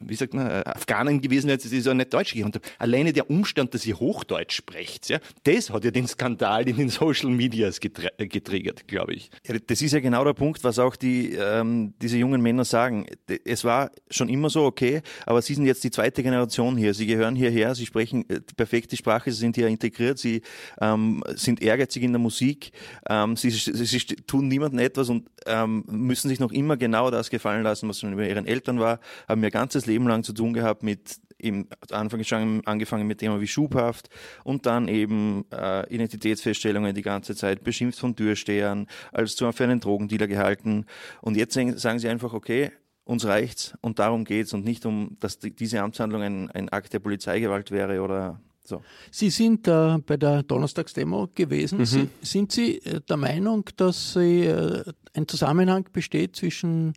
wie 0.00 0.14
sagt 0.14 0.32
man, 0.32 0.46
äh, 0.46 0.62
Afghanen 0.64 1.20
gewesen 1.20 1.48
wäre, 1.48 1.58
die 1.58 1.80
so 1.80 1.92
nicht 1.92 2.14
Deutsch 2.14 2.34
gehabt 2.34 2.54
haben. 2.54 2.64
Alleine 2.78 3.12
der 3.12 3.28
Umstand, 3.30 3.74
dass 3.74 3.84
ihr 3.84 3.98
Hochdeutsch 3.98 4.54
sprecht, 4.54 5.08
ja, 5.08 5.18
das 5.44 5.70
hat 5.70 5.84
ja 5.84 5.90
den 5.90 6.06
Skandal 6.06 6.68
in 6.68 6.76
den 6.76 6.88
Social 6.88 7.30
Medias 7.30 7.78
äh, 7.78 8.26
getriggert, 8.26 8.86
glaube 8.86 9.14
ich. 9.14 9.30
Das 9.66 9.82
ist 9.82 9.92
ja 9.92 10.00
genau 10.00 10.24
der 10.24 10.34
Punkt, 10.34 10.62
was 10.64 10.78
auch 10.78 10.96
die, 10.96 11.34
ähm, 11.34 11.94
diese 12.00 12.16
jungen 12.16 12.40
Männer 12.40 12.64
sagen. 12.64 13.06
Es 13.44 13.64
war 13.64 13.90
schon 14.10 14.28
immer 14.28 14.50
so 14.50 14.64
okay, 14.64 15.02
aber 15.26 15.42
sie 15.42 15.54
sind 15.54 15.66
jetzt 15.66 15.82
die 15.82 15.90
zweite 15.90 16.22
Generation 16.22 16.76
hier. 16.76 16.94
Sie 16.94 17.06
gehören 17.06 17.34
hierher, 17.34 17.74
sie 17.74 17.86
sprechen 17.86 18.24
die 18.28 18.54
perfekte 18.54 18.96
Sprache, 18.96 19.32
sie 19.32 19.38
sind 19.38 19.56
hier 19.56 19.66
integriert, 19.66 20.18
sie 20.18 20.42
ähm, 20.80 21.24
sind 21.34 21.60
ehrgeizig 21.60 22.02
in 22.04 22.12
der 22.12 22.20
Musik, 22.20 22.70
ähm, 23.08 23.36
sie, 23.36 23.50
sie, 23.50 23.84
sie, 23.84 23.98
tun 23.98 24.48
niemandem 24.48 24.78
etwas 24.78 25.08
und 25.08 25.28
ähm, 25.46 25.84
müssen 25.88 26.28
sich 26.28 26.38
noch 26.38 26.52
immer 26.52 26.76
genau 26.76 27.10
das 27.10 27.30
gefallen 27.30 27.62
lassen, 27.62 27.88
was 27.88 28.00
schon 28.00 28.12
über 28.12 28.26
ihren 28.26 28.46
Eltern 28.46 28.78
war 28.78 28.91
haben 29.28 29.42
wir 29.42 29.50
ganzes 29.50 29.86
Leben 29.86 30.06
lang 30.08 30.22
zu 30.22 30.32
tun 30.32 30.52
gehabt 30.52 30.82
mit 30.82 31.20
im 31.42 31.66
Anfang 31.90 32.22
schon 32.24 32.64
angefangen 32.66 33.06
mit 33.06 33.18
Themen 33.18 33.40
wie 33.40 33.48
Schubhaft 33.48 34.08
und 34.44 34.64
dann 34.64 34.88
eben 34.88 35.44
äh, 35.52 35.92
Identitätsfeststellungen 35.92 36.94
die 36.94 37.02
ganze 37.02 37.34
Zeit, 37.34 37.64
beschimpft 37.64 37.98
von 37.98 38.14
Türstehern, 38.14 38.86
als 39.10 39.34
zu 39.34 39.50
für 39.52 39.64
einen 39.64 39.80
Drogendealer 39.80 40.28
gehalten. 40.28 40.86
Und 41.20 41.36
jetzt 41.36 41.54
sagen 41.54 41.98
sie 41.98 42.08
einfach, 42.08 42.32
okay, 42.32 42.70
uns 43.04 43.26
reicht's 43.26 43.74
und 43.80 43.98
darum 43.98 44.24
geht's 44.24 44.52
und 44.52 44.64
nicht 44.64 44.86
um, 44.86 45.16
dass 45.18 45.38
die, 45.40 45.50
diese 45.50 45.80
Amtshandlung 45.80 46.22
ein, 46.22 46.50
ein 46.52 46.68
Akt 46.68 46.92
der 46.92 47.00
Polizeigewalt 47.00 47.72
wäre 47.72 48.00
oder 48.00 48.40
so. 48.64 48.82
Sie 49.10 49.30
sind 49.30 49.66
äh, 49.66 49.98
bei 49.98 50.16
der 50.16 50.44
Donnerstagsdemo 50.44 51.30
gewesen. 51.34 51.80
Mhm. 51.80 51.84
Sie, 51.84 52.08
sind 52.22 52.52
Sie 52.52 52.78
äh, 52.78 53.00
der 53.00 53.16
Meinung, 53.16 53.68
dass 53.76 54.12
Sie, 54.12 54.44
äh, 54.44 54.84
ein 55.14 55.26
Zusammenhang 55.26 55.88
besteht 55.92 56.36
zwischen 56.36 56.94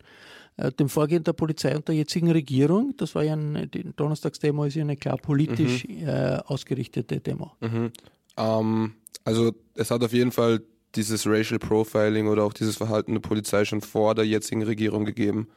dem 0.58 0.90
Vorgehen 0.90 1.24
der 1.24 1.34
Polizei 1.34 1.76
und 1.76 1.88
der 1.88 1.96
jetzigen 1.96 2.32
Regierung. 2.32 2.94
Das 2.98 3.14
war 3.16 3.24
ja 3.24 3.34
eine, 3.34 3.68
Donnerstagsdemo 3.68 4.66
ist 4.66 4.76
ja 4.76 4.84
eine 4.84 4.96
klar 4.96 5.18
politisch 5.18 5.88
mhm. 5.88 6.08
äh, 6.08 6.40
ausgerichtete 6.46 7.20
Demo. 7.20 7.52
Mhm. 7.60 7.92
Ähm, 8.38 8.94
also 9.24 9.52
es 9.76 9.92
hat 9.92 10.04
auf 10.04 10.14
jeden 10.14 10.32
Fall 10.32 10.62
dieses 10.96 11.28
Racial 11.28 11.60
Profiling 11.60 12.28
oder 12.28 12.44
auch 12.44 12.54
dieses 12.54 12.78
Verhalten 12.78 13.14
der 13.14 13.20
Polizei 13.20 13.66
schon 13.66 13.82
vor 13.82 14.16
der 14.16 14.26
jetzigen 14.26 14.64
Regierung 14.64 15.04
gegeben. 15.04 15.50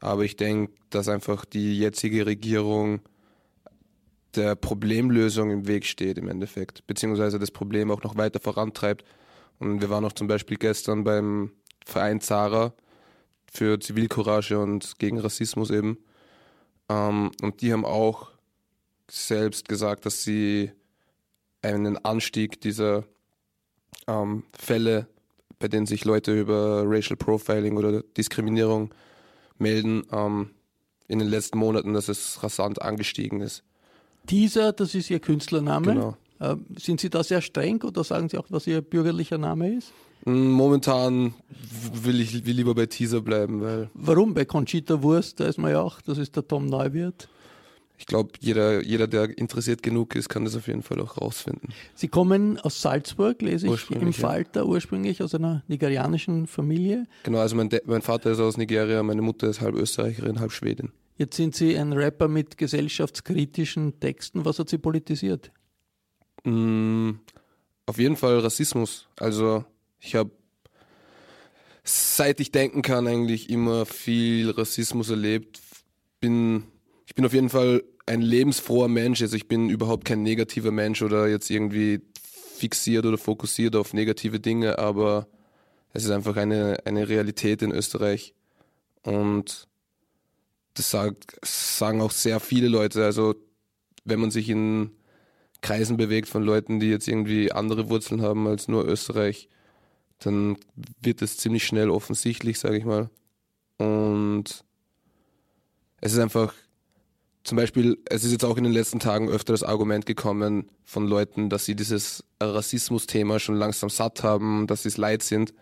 Aber 0.00 0.24
ich 0.24 0.36
denke, 0.36 0.72
dass 0.88 1.08
einfach 1.08 1.44
die 1.44 1.78
jetzige 1.78 2.24
Regierung 2.24 3.00
der 4.34 4.54
Problemlösung 4.54 5.50
im 5.50 5.66
Weg 5.66 5.84
steht 5.84 6.16
im 6.16 6.28
Endeffekt, 6.28 6.86
beziehungsweise 6.86 7.38
das 7.38 7.50
Problem 7.50 7.90
auch 7.90 8.02
noch 8.02 8.16
weiter 8.16 8.40
vorantreibt. 8.40 9.04
Und 9.58 9.82
wir 9.82 9.90
waren 9.90 10.04
auch 10.04 10.12
zum 10.12 10.28
Beispiel 10.28 10.56
gestern 10.56 11.04
beim 11.04 11.52
Verein 11.84 12.20
Zara, 12.20 12.72
für 13.50 13.78
Zivilcourage 13.80 14.58
und 14.58 14.98
gegen 14.98 15.18
Rassismus 15.18 15.70
eben. 15.70 15.98
Ähm, 16.88 17.32
und 17.42 17.60
die 17.60 17.72
haben 17.72 17.84
auch 17.84 18.30
selbst 19.10 19.68
gesagt, 19.68 20.06
dass 20.06 20.22
sie 20.22 20.70
einen 21.60 22.02
Anstieg 22.04 22.60
dieser 22.60 23.04
ähm, 24.06 24.44
Fälle, 24.56 25.08
bei 25.58 25.68
denen 25.68 25.86
sich 25.86 26.04
Leute 26.04 26.38
über 26.38 26.84
Racial 26.86 27.16
Profiling 27.16 27.76
oder 27.76 28.02
Diskriminierung 28.16 28.94
melden, 29.58 30.04
ähm, 30.12 30.50
in 31.08 31.18
den 31.18 31.28
letzten 31.28 31.58
Monaten, 31.58 31.92
dass 31.92 32.08
es 32.08 32.42
rasant 32.42 32.80
angestiegen 32.80 33.40
ist. 33.40 33.64
Dieser, 34.30 34.72
das 34.72 34.94
ist 34.94 35.10
Ihr 35.10 35.18
Künstlername. 35.18 35.94
Genau. 35.94 36.16
Äh, 36.38 36.56
sind 36.78 37.00
Sie 37.00 37.10
da 37.10 37.24
sehr 37.24 37.42
streng 37.42 37.82
oder 37.82 38.04
sagen 38.04 38.28
Sie 38.28 38.38
auch, 38.38 38.46
was 38.48 38.68
Ihr 38.68 38.80
bürgerlicher 38.80 39.38
Name 39.38 39.74
ist? 39.74 39.92
Mm, 40.24 40.50
momentan 40.50 41.34
will 41.92 42.20
ich 42.20 42.44
will 42.44 42.54
lieber 42.54 42.74
bei 42.74 42.86
Teaser 42.86 43.20
bleiben, 43.20 43.60
weil. 43.60 43.90
Warum? 43.94 44.34
Bei 44.34 44.44
Conchita 44.44 45.02
Wurst, 45.02 45.40
da 45.40 45.46
ist 45.46 45.58
man 45.58 45.70
ja 45.70 45.80
auch, 45.80 46.00
das 46.00 46.18
ist 46.18 46.36
der 46.36 46.46
Tom 46.46 46.66
Neuwirth. 46.66 47.28
Ich 48.00 48.06
glaube, 48.06 48.30
jeder, 48.40 48.82
jeder, 48.82 49.06
der 49.06 49.36
interessiert 49.36 49.82
genug 49.82 50.14
ist, 50.16 50.30
kann 50.30 50.46
das 50.46 50.56
auf 50.56 50.68
jeden 50.68 50.82
Fall 50.82 51.02
auch 51.02 51.20
rausfinden. 51.20 51.68
Sie 51.94 52.08
kommen 52.08 52.58
aus 52.58 52.80
Salzburg, 52.80 53.42
lese 53.42 53.66
ich 53.68 53.90
im 53.90 54.14
Falter, 54.14 54.60
ja. 54.60 54.66
ursprünglich 54.66 55.22
aus 55.22 55.34
einer 55.34 55.62
nigerianischen 55.68 56.46
Familie. 56.46 57.06
Genau, 57.24 57.40
also 57.40 57.56
mein, 57.56 57.68
mein 57.84 58.00
Vater 58.00 58.30
ist 58.30 58.40
aus 58.40 58.56
Nigeria, 58.56 59.02
meine 59.02 59.20
Mutter 59.20 59.48
ist 59.48 59.60
halb 59.60 59.74
Österreicherin, 59.74 60.40
halb 60.40 60.50
Schwedin. 60.50 60.92
Jetzt 61.18 61.36
sind 61.36 61.54
Sie 61.54 61.76
ein 61.76 61.92
Rapper 61.92 62.28
mit 62.28 62.56
gesellschaftskritischen 62.56 64.00
Texten. 64.00 64.46
Was 64.46 64.58
hat 64.58 64.70
Sie 64.70 64.78
politisiert? 64.78 65.52
Mm, 66.44 67.10
auf 67.84 67.98
jeden 67.98 68.16
Fall 68.16 68.38
Rassismus. 68.38 69.08
Also 69.18 69.66
ich 70.00 70.14
habe 70.14 70.30
seit 71.82 72.40
ich 72.40 72.52
denken 72.52 72.82
kann 72.82 73.06
eigentlich 73.06 73.50
immer 73.50 73.86
viel 73.86 74.50
Rassismus 74.50 75.10
erlebt. 75.10 75.60
Bin, 76.20 76.64
ich 77.06 77.14
bin 77.14 77.24
auf 77.24 77.32
jeden 77.32 77.48
Fall 77.48 77.82
ein 78.06 78.22
lebensfroher 78.22 78.88
Mensch. 78.88 79.22
Also 79.22 79.36
ich 79.36 79.48
bin 79.48 79.70
überhaupt 79.70 80.04
kein 80.04 80.22
negativer 80.22 80.70
Mensch 80.70 81.02
oder 81.02 81.28
jetzt 81.28 81.50
irgendwie 81.50 82.00
fixiert 82.56 83.06
oder 83.06 83.18
fokussiert 83.18 83.74
auf 83.76 83.94
negative 83.94 84.38
Dinge, 84.38 84.78
aber 84.78 85.26
es 85.92 86.04
ist 86.04 86.10
einfach 86.10 86.36
eine, 86.36 86.78
eine 86.84 87.08
Realität 87.08 87.62
in 87.62 87.72
Österreich. 87.72 88.34
Und 89.02 89.66
das 90.74 90.90
sagt, 90.90 91.38
sagen 91.42 92.00
auch 92.00 92.10
sehr 92.10 92.38
viele 92.38 92.68
Leute. 92.68 93.04
Also 93.04 93.34
wenn 94.04 94.20
man 94.20 94.30
sich 94.30 94.48
in 94.48 94.90
Kreisen 95.62 95.96
bewegt 95.96 96.28
von 96.28 96.42
Leuten, 96.42 96.80
die 96.80 96.88
jetzt 96.88 97.08
irgendwie 97.08 97.50
andere 97.52 97.88
Wurzeln 97.88 98.22
haben 98.22 98.46
als 98.46 98.68
nur 98.68 98.86
Österreich, 98.86 99.48
dann 100.20 100.56
wird 101.02 101.22
es 101.22 101.36
ziemlich 101.36 101.64
schnell 101.64 101.90
offensichtlich, 101.90 102.58
sage 102.58 102.78
ich 102.78 102.84
mal. 102.84 103.10
Und 103.78 104.64
es 106.00 106.12
ist 106.12 106.18
einfach 106.18 106.54
zum 107.42 107.56
Beispiel, 107.56 107.98
es 108.04 108.24
ist 108.24 108.32
jetzt 108.32 108.44
auch 108.44 108.58
in 108.58 108.64
den 108.64 108.72
letzten 108.72 109.00
Tagen 109.00 109.28
öfter 109.30 109.52
das 109.52 109.62
Argument 109.62 110.04
gekommen 110.04 110.68
von 110.84 111.06
Leuten, 111.06 111.48
dass 111.48 111.64
sie 111.64 111.74
dieses 111.74 112.24
Rassismus-Thema 112.40 113.40
schon 113.40 113.56
langsam 113.56 113.88
satt 113.88 114.22
haben, 114.22 114.66
dass 114.66 114.82
sie 114.82 114.88
es 114.88 114.98
leid 114.98 115.22
sind. 115.22 115.54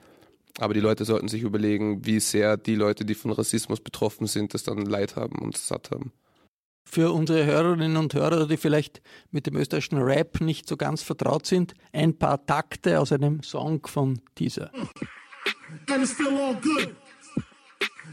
Aber 0.59 0.75
die 0.75 0.81
Leute 0.81 1.05
sollten 1.05 1.29
sich 1.29 1.43
überlegen, 1.43 2.05
wie 2.05 2.19
sehr 2.19 2.57
die 2.57 2.75
Leute, 2.75 3.05
die 3.05 3.15
von 3.15 3.31
Rassismus 3.31 3.81
betroffen 3.81 4.27
sind, 4.27 4.55
das 4.55 4.65
dann 4.65 4.79
leid 4.87 5.15
haben 5.15 5.39
und 5.39 5.57
satt 5.57 5.93
haben. 5.93 6.13
Für 6.91 7.13
unsere 7.13 7.45
Hörerinnen 7.45 7.99
und 7.99 8.15
Hörer, 8.15 8.49
die 8.49 8.57
vielleicht 8.57 9.03
mit 9.31 9.47
dem 9.47 9.57
österreichischen 9.57 9.99
Rap 9.99 10.41
nicht 10.41 10.67
so 10.67 10.79
ganz 10.79 11.03
vertraut 11.03 11.45
sind, 11.45 11.75
ein 11.93 12.19
paar 12.19 12.45
Takte 12.47 12.99
aus 12.99 13.13
einem 13.13 13.43
Song 13.43 13.87
von 13.87 14.21
dieser. 14.39 14.71
And 15.91 16.03
it's 16.03 16.15
still 16.15 16.29
all 16.39 16.55
good. 16.55 16.95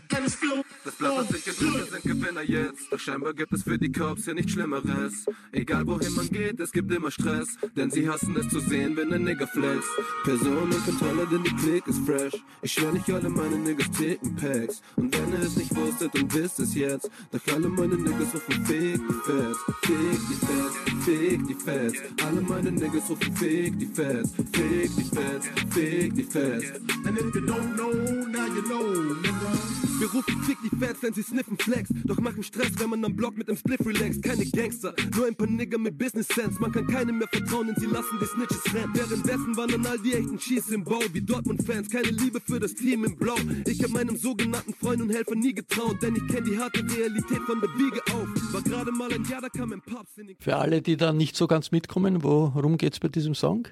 Das 0.10 0.96
Blatt, 0.96 1.28
ich 1.36 1.46
gesucht, 1.46 1.78
wir 1.78 1.86
sind 1.86 2.04
Gewinner 2.04 2.42
jetzt. 2.42 2.92
Doch 2.92 3.00
scheinbar 3.00 3.34
gibt 3.34 3.52
es 3.54 3.64
für 3.64 3.78
die 3.78 3.92
Cops 3.92 4.26
hier 4.26 4.36
nichts 4.36 4.52
Schlimmeres. 4.52 5.26
Egal 5.52 5.88
wohin 5.88 6.14
man 6.14 6.30
geht, 6.30 6.60
es 6.60 6.72
gibt 6.72 6.92
immer 6.92 7.10
Stress. 7.10 7.58
Denn 7.76 7.90
sie 7.90 8.08
hassen 8.08 8.36
es 8.38 8.48
zu 8.50 8.60
sehen, 8.60 8.96
wenn 8.96 9.12
ein 9.14 9.24
Nigger 9.24 9.48
flex. 9.48 9.86
Personenkontrolle, 10.24 11.28
denn 11.32 11.44
die 11.44 11.56
Klick 11.56 11.88
ist 11.88 12.06
fresh. 12.06 12.34
Ich 12.62 12.74
schwör 12.74 12.92
nicht 12.92 13.10
alle 13.10 13.30
meine 13.30 13.58
Niggas 13.58 13.90
ticken 13.92 14.36
Packs. 14.36 14.82
Und 14.96 15.18
wenn 15.18 15.32
ihr 15.34 15.40
es 15.40 15.56
nicht 15.56 15.76
wusstet 15.76 16.14
und 16.16 16.34
wisst 16.34 16.60
es 16.60 16.76
jetzt, 16.76 17.10
doch 17.32 17.54
alle 17.54 17.70
meine 17.70 17.96
Niggas 17.96 18.34
rufen 18.34 18.66
Fick 18.66 19.02
die 19.08 19.14
Feds. 19.26 19.58
Fick 19.82 20.20
die 20.30 20.46
Feds, 20.46 21.06
Fick 21.06 21.48
die 21.48 21.56
Feds. 21.56 21.98
Alle 22.26 22.42
meine 22.42 22.72
Niggas 22.72 23.10
rufen 23.10 23.36
Fick 23.36 23.80
die 23.80 23.88
Feds. 23.88 24.32
Fick 24.36 24.96
die 24.96 25.04
Feds, 25.04 25.48
Fick 25.74 26.14
die 26.16 26.24
Feds. 26.24 26.72
And 27.06 27.18
if 27.18 27.36
you 27.36 27.42
don't 27.42 27.76
know, 27.76 27.92
now 28.28 28.46
you 28.46 28.62
know, 28.62 29.16
nigga. 29.22 29.76
Wir 30.06 30.12
rufen 30.12 30.40
Fick 30.44 30.60
die 30.62 30.70
Feds, 30.78 31.00
denn 31.00 31.14
sie 31.16 31.24
sniffen 31.24 31.58
Flex. 31.58 31.90
Doch 32.04 32.20
machen 32.20 32.44
Stress, 32.44 32.70
wenn 32.78 32.92
man 32.92 33.04
am 33.04 33.16
Block 33.16 33.36
mit 33.36 33.48
dem 33.48 33.58
Spliff 33.58 33.84
relaxt. 33.84 34.22
Keine 34.22 34.46
Gangster, 34.46 34.94
nur 35.16 35.26
ein 35.26 35.36
paar 35.36 35.48
Nigger 35.48 35.80
mit 35.80 35.98
Business 35.98 36.28
Sense. 36.28 36.62
Man 36.62 36.72
kann 36.72 36.86
keinem 36.86 37.18
mehr 37.18 37.28
vertrauen, 37.28 37.66
denn 37.66 37.76
sie 37.78 37.88
lassen 37.88 38.20
die 38.22 38.26
Snitches 38.28 38.72
rennen. 38.72 38.92
Währenddessen 38.94 39.58
wandern 39.58 39.84
all 39.88 39.98
die 39.98 40.14
echten 40.14 40.40
Schieß 40.40 40.70
im 40.70 40.84
Bau, 40.84 41.02
wie 41.12 41.22
Dortmund-Fans. 41.22 41.90
Keine 41.90 42.10
Liebe 42.10 42.40
für 42.40 42.60
das 42.60 42.76
Team 42.76 43.04
im 43.04 43.16
Blau. 43.16 43.34
Ich 43.66 43.82
hab 43.82 43.90
meinem 43.90 44.16
sogenannten 44.16 44.76
Freund 44.76 45.02
und 45.02 45.10
Helfer 45.10 45.34
nie 45.34 45.56
getraut, 45.56 46.00
denn 46.04 46.16
ich 46.16 46.28
kenn 46.28 46.46
die 46.46 46.56
harte 46.56 46.82
Realität 46.82 47.42
von 47.48 47.60
der 47.60 47.70
Wiege 47.72 48.00
auf. 48.14 48.54
War 48.54 48.62
gerade 48.62 48.92
mal 48.92 49.12
ein 49.12 49.26
Jahr, 49.26 49.42
da 49.42 49.50
kam 49.50 49.74
ein 49.74 49.82
Papst 49.82 50.20
in 50.20 50.28
den 50.28 50.36
Für 50.40 50.58
alle, 50.58 50.84
die 50.84 50.98
da 50.98 51.14
nicht 51.14 51.36
so 51.36 51.48
ganz 51.48 51.72
mitkommen, 51.72 52.22
worum 52.22 52.78
geht 52.78 52.94
es 52.94 53.00
bei 53.00 53.08
diesem 53.08 53.34
Song? 53.34 53.68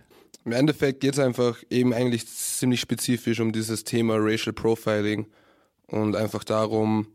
Im 0.45 0.51
Endeffekt 0.51 1.01
geht 1.01 1.13
es 1.13 1.19
einfach 1.19 1.61
eben 1.69 1.93
eigentlich 1.93 2.25
ziemlich 2.25 2.79
spezifisch 2.79 3.39
um 3.39 3.51
dieses 3.51 3.83
Thema 3.83 4.15
Racial 4.17 4.51
Profiling 4.51 5.27
und 5.93 6.15
einfach 6.15 6.43
darum, 6.43 7.05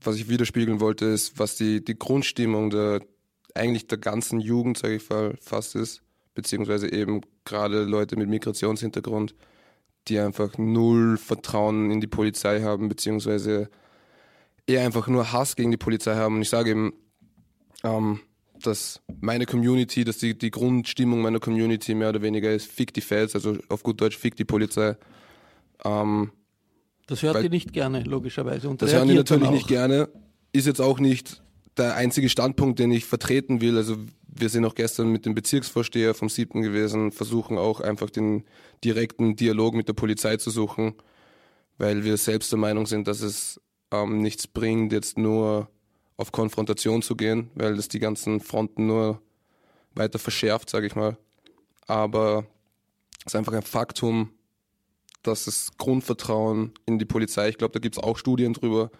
was 0.00 0.14
ich 0.14 0.28
widerspiegeln 0.28 0.78
wollte, 0.78 1.06
ist, 1.06 1.40
was 1.40 1.56
die, 1.56 1.84
die 1.84 1.98
Grundstimmung 1.98 2.70
der 2.70 3.00
eigentlich 3.52 3.88
der 3.88 3.98
ganzen 3.98 4.38
Jugend, 4.38 4.78
sage 4.78 4.94
ich 4.94 5.10
mal, 5.10 5.36
fast 5.40 5.74
ist, 5.74 6.02
beziehungsweise 6.34 6.92
eben 6.92 7.20
gerade 7.44 7.82
Leute 7.82 8.16
mit 8.16 8.28
Migrationshintergrund, 8.28 9.34
die 10.06 10.20
einfach 10.20 10.56
null 10.56 11.16
Vertrauen 11.16 11.90
in 11.90 12.00
die 12.00 12.06
Polizei 12.06 12.62
haben, 12.62 12.88
beziehungsweise 12.88 13.68
eher 14.66 14.84
einfach 14.84 15.08
nur 15.08 15.32
Hass 15.32 15.56
gegen 15.56 15.72
die 15.72 15.76
Polizei 15.76 16.14
haben. 16.14 16.36
Und 16.36 16.42
ich 16.42 16.50
sage 16.50 16.70
eben, 16.70 16.92
ähm, 17.82 18.20
dass 18.60 19.00
meine 19.20 19.46
Community, 19.46 20.04
dass 20.04 20.18
die, 20.18 20.38
die 20.38 20.50
Grundstimmung 20.52 21.22
meiner 21.22 21.40
Community 21.40 21.94
mehr 21.94 22.10
oder 22.10 22.22
weniger 22.22 22.52
ist, 22.52 22.70
fick 22.70 22.94
die 22.94 23.00
Feds, 23.00 23.34
also 23.34 23.56
auf 23.68 23.82
gut 23.82 24.00
Deutsch, 24.00 24.16
fick 24.16 24.36
die 24.36 24.44
Polizei. 24.44 24.96
Ähm, 25.84 26.30
Das 27.06 27.22
hört 27.22 27.34
Weil- 27.36 27.44
ihr 27.44 27.50
nicht 27.50 27.72
gerne, 27.72 28.02
logischerweise. 28.02 28.68
Und 28.68 28.80
das 28.82 28.92
hören 28.92 29.08
die 29.08 29.14
natürlich 29.14 29.50
nicht 29.50 29.68
gerne. 29.68 30.08
Ist 30.52 30.66
jetzt 30.66 30.80
auch 30.80 30.98
nicht 30.98 31.42
der 31.76 31.96
einzige 31.96 32.28
Standpunkt, 32.28 32.78
den 32.78 32.92
ich 32.92 33.04
vertreten 33.04 33.60
will. 33.60 33.76
Also 33.76 33.96
wir 34.26 34.48
sind 34.48 34.64
auch 34.64 34.74
gestern 34.74 35.08
mit 35.08 35.26
dem 35.26 35.34
Bezirksvorsteher 35.34 36.14
vom 36.14 36.28
siebten 36.28 36.62
gewesen, 36.62 37.12
versuchen 37.12 37.58
auch 37.58 37.80
einfach 37.80 38.10
den 38.10 38.44
direkten 38.82 39.36
Dialog 39.36 39.74
mit 39.74 39.88
der 39.88 39.92
Polizei 39.94 40.36
zu 40.36 40.50
suchen, 40.50 40.94
weil 41.78 42.04
wir 42.04 42.16
selbst 42.16 42.52
der 42.52 42.58
Meinung 42.58 42.86
sind, 42.86 43.08
dass 43.08 43.20
es 43.20 43.60
ähm, 43.90 44.20
nichts 44.22 44.46
bringt, 44.46 44.92
jetzt 44.92 45.18
nur 45.18 45.68
auf 46.16 46.32
Konfrontation 46.32 47.02
zu 47.02 47.16
gehen, 47.16 47.50
weil 47.54 47.76
das 47.76 47.88
die 47.88 47.98
ganzen 47.98 48.40
Fronten 48.40 48.86
nur 48.86 49.20
weiter 49.94 50.18
verschärft, 50.18 50.70
sage 50.70 50.86
ich 50.86 50.94
mal. 50.94 51.16
Aber 51.86 52.46
es 53.20 53.32
ist 53.32 53.36
einfach 53.36 53.52
ein 53.52 53.62
Faktum, 53.62 54.30
dass 55.26 55.46
das 55.46 55.72
Grundvertrauen 55.78 56.72
in 56.86 56.98
die 56.98 57.04
Polizei, 57.04 57.48
ich 57.48 57.58
glaube, 57.58 57.72
da 57.72 57.80
gibt 57.80 57.96
es 57.96 58.02
auch 58.02 58.18
Studien 58.18 58.52
drüber, 58.52 58.90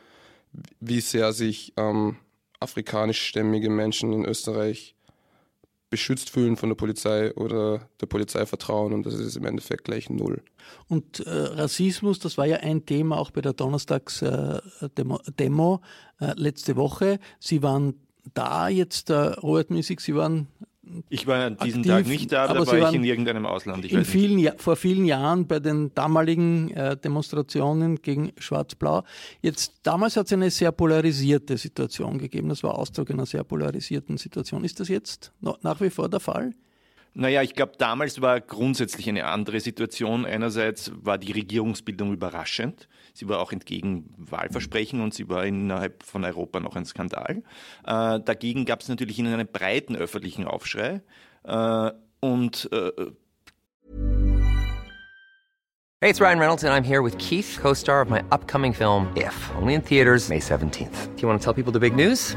wie 0.81 1.01
sehr 1.01 1.33
sich 1.33 1.73
ähm, 1.77 2.17
afrikanischstämmige 2.61 3.71
Menschen 3.71 4.13
in 4.13 4.25
Österreich 4.25 4.95
beschützt 5.91 6.31
fühlen 6.31 6.57
von 6.57 6.71
der 6.71 6.75
Polizei 6.75 7.33
oder 7.35 7.89
der 8.01 8.07
Polizei 8.07 8.47
vertrauen 8.47 8.93
und 8.93 9.07
das 9.07 9.15
ist 9.15 9.37
im 9.37 9.45
Endeffekt 9.45 9.85
gleich 9.85 10.11
null. 10.11 10.43
Und 10.89 11.21
äh, 11.21 11.31
Rassismus, 11.31 12.19
das 12.19 12.37
war 12.37 12.47
ja 12.47 12.57
ein 12.57 12.85
Thema 12.85 13.17
auch 13.17 13.31
bei 13.31 13.43
der 13.43 13.53
Donnerstags-Demo 13.53 15.17
äh, 15.17 15.31
Demo, 15.39 15.81
äh, 16.19 16.33
letzte 16.35 16.75
Woche. 16.75 17.21
Sie 17.39 17.63
waren 17.63 17.95
da 18.33 18.69
jetzt, 18.69 19.11
äh, 19.11 19.37
Music, 19.69 20.01
Sie 20.01 20.17
waren 20.17 20.49
Ich 21.09 21.27
war 21.27 21.45
an 21.45 21.57
diesem 21.57 21.83
Tag 21.83 22.07
nicht 22.07 22.31
da, 22.33 22.45
aber 22.47 22.65
da 22.65 22.73
war 22.81 22.89
ich 22.91 22.95
in 22.95 23.05
irgendeinem 23.05 23.47
Ausland. 23.47 23.85
In 23.85 24.05
vielen, 24.05 24.39
Ja- 24.39 24.55
vor 24.57 24.77
vielen 24.77 25.05
Jahren 25.05 25.47
bei 25.47 25.59
den 25.61 25.93
damaligen 25.95 26.71
äh, 26.73 26.97
Demonstrationen 26.97 28.03
gegen 28.03 28.33
Schwarz-Blau. 28.39 29.03
Jetzt 29.41 29.75
damals 29.83 30.17
hat 30.17 30.27
es 30.27 30.33
eine 30.33 30.51
sehr 30.51 30.73
polarisierte 30.73 31.57
Situation 31.57 32.19
gegeben. 32.19 32.49
Das 32.49 32.63
war 32.63 32.79
Ausdruck 32.79 33.11
einer 33.11 33.27
sehr 33.27 33.45
polarisierten 33.45 34.17
Situation. 34.19 34.65
Ist 34.65 34.81
das 34.81 34.89
jetzt 34.89 35.33
nach 35.63 35.81
wie 35.81 35.91
vor 35.91 36.09
der 36.09 36.21
Fall? 36.21 36.53
Naja, 37.17 37.43
ich 37.43 37.55
glaube, 37.55 37.73
damals 37.79 38.21
war 38.21 38.41
grundsätzlich 38.41 39.09
eine 39.09 39.27
andere 39.27 39.61
Situation. 39.61 40.27
Einerseits 40.27 40.91
war 40.97 41.17
die 41.17 41.31
Regierungsbildung 41.31 42.13
überraschend. 42.13 42.89
Sie 43.13 43.29
war 43.29 43.39
auch 43.39 43.53
entgegen 43.53 44.13
Wahlversprechen 44.19 45.01
und 45.01 45.15
sie 45.15 45.29
war 45.29 45.47
innerhalb 45.47 46.03
von 46.03 46.25
Europa 46.25 46.59
noch 46.59 46.75
ein 46.75 46.85
Skandal. 46.85 47.45
Äh, 47.87 48.21
dagegen 48.21 48.65
gab 48.65 48.81
es 48.81 48.89
natürlich 48.89 49.21
einen 49.21 49.47
breiten 49.47 49.95
öffentlichen 49.95 50.45
Aufschrei. 50.45 51.03
Äh, 51.45 51.93
und 52.19 52.69
äh, 52.73 52.91
Hey, 56.01 56.11
it's 56.11 56.21
Ryan 56.21 56.39
Reynolds, 56.39 56.65
and 56.65 56.75
I'm 56.75 56.85
here 56.85 57.03
with 57.03 57.17
Keith, 57.17 57.59
co 57.63 57.73
star 57.73 58.03
of 58.03 58.11
my 58.11 58.23
upcoming 58.31 58.75
film, 58.75 59.09
If, 59.17 59.35
only 59.57 59.73
in 59.73 59.81
theaters, 59.81 60.29
May 60.29 60.39
17th. 60.39 61.15
Do 61.17 61.23
you 61.23 61.29
want 61.29 61.41
to 61.41 61.43
tell 61.43 61.55
people 61.55 61.73
the 61.73 61.81
big 61.81 61.97
news? 61.97 62.37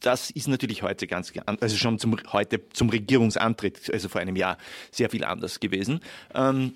Das 0.00 0.30
ist 0.30 0.48
natürlich 0.48 0.82
heute 0.82 1.06
ganz, 1.06 1.32
an- 1.46 1.58
also 1.60 1.76
schon 1.76 1.98
zum, 1.98 2.16
heute 2.32 2.68
zum 2.70 2.88
Regierungsantritt, 2.88 3.92
also 3.92 4.08
vor 4.08 4.20
einem 4.20 4.36
Jahr, 4.36 4.58
sehr 4.90 5.10
viel 5.10 5.24
anders 5.24 5.60
gewesen. 5.60 6.00
Ähm, 6.34 6.74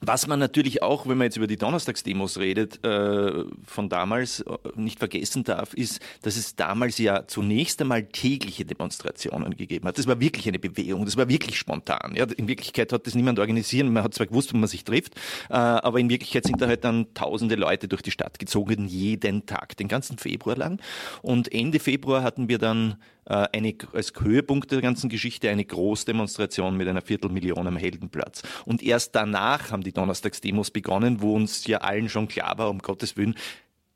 was 0.00 0.26
man 0.26 0.38
natürlich 0.38 0.82
auch, 0.82 1.06
wenn 1.08 1.18
man 1.18 1.26
jetzt 1.26 1.36
über 1.36 1.46
die 1.46 1.56
Donnerstagsdemos 1.56 2.38
redet, 2.38 2.84
äh, 2.84 3.44
von 3.64 3.88
damals 3.88 4.40
äh, 4.40 4.56
nicht 4.76 4.98
vergessen 4.98 5.44
darf, 5.44 5.74
ist, 5.74 6.00
dass 6.22 6.36
es 6.36 6.54
damals 6.54 6.98
ja 6.98 7.26
zunächst 7.26 7.80
einmal 7.80 8.04
tägliche 8.04 8.64
Demonstrationen 8.64 9.56
gegeben 9.56 9.88
hat. 9.88 9.98
Das 9.98 10.06
war 10.06 10.20
wirklich 10.20 10.46
eine 10.46 10.58
Bewegung, 10.58 11.04
das 11.04 11.16
war 11.16 11.28
wirklich 11.28 11.58
spontan. 11.58 12.14
In 12.14 12.48
Wirklichkeit 12.48 12.92
hat 12.92 13.06
das 13.06 13.14
niemand 13.14 13.38
organisiert, 13.38 13.86
man 13.88 14.04
hat 14.04 14.14
zwar 14.14 14.26
gewusst, 14.26 14.52
wo 14.52 14.58
man 14.58 14.68
sich 14.68 14.84
trifft, 14.84 15.14
äh, 15.50 15.54
aber 15.54 15.98
in 15.98 16.10
Wirklichkeit 16.10 16.44
sind 16.44 16.60
da 16.60 16.68
halt 16.68 16.84
dann 16.84 17.12
tausende 17.14 17.56
Leute 17.56 17.88
durch 17.88 18.02
die 18.02 18.10
Stadt 18.10 18.38
gezogen, 18.38 18.86
jeden 18.86 19.46
Tag, 19.46 19.76
den 19.76 19.88
ganzen 19.88 20.18
Februar 20.18 20.56
lang. 20.56 20.80
Und 21.22 21.52
Ende 21.52 21.80
Februar 21.80 22.22
hatten 22.22 22.48
wir 22.48 22.58
dann 22.58 22.96
eine, 23.28 23.74
als 23.92 24.12
Höhepunkt 24.18 24.72
der 24.72 24.80
ganzen 24.80 25.10
Geschichte 25.10 25.50
eine 25.50 25.64
Großdemonstration 25.64 26.76
mit 26.76 26.88
einer 26.88 27.02
Viertelmillion 27.02 27.66
am 27.66 27.76
Heldenplatz. 27.76 28.42
Und 28.64 28.82
erst 28.82 29.14
danach 29.14 29.70
haben 29.70 29.82
die 29.88 29.94
Donnerstagsdemos 29.94 30.70
begonnen, 30.70 31.22
wo 31.22 31.34
uns 31.34 31.66
ja 31.66 31.78
allen 31.78 32.08
schon 32.08 32.28
klar 32.28 32.58
war, 32.58 32.70
um 32.70 32.78
Gottes 32.78 33.16
Willen, 33.16 33.34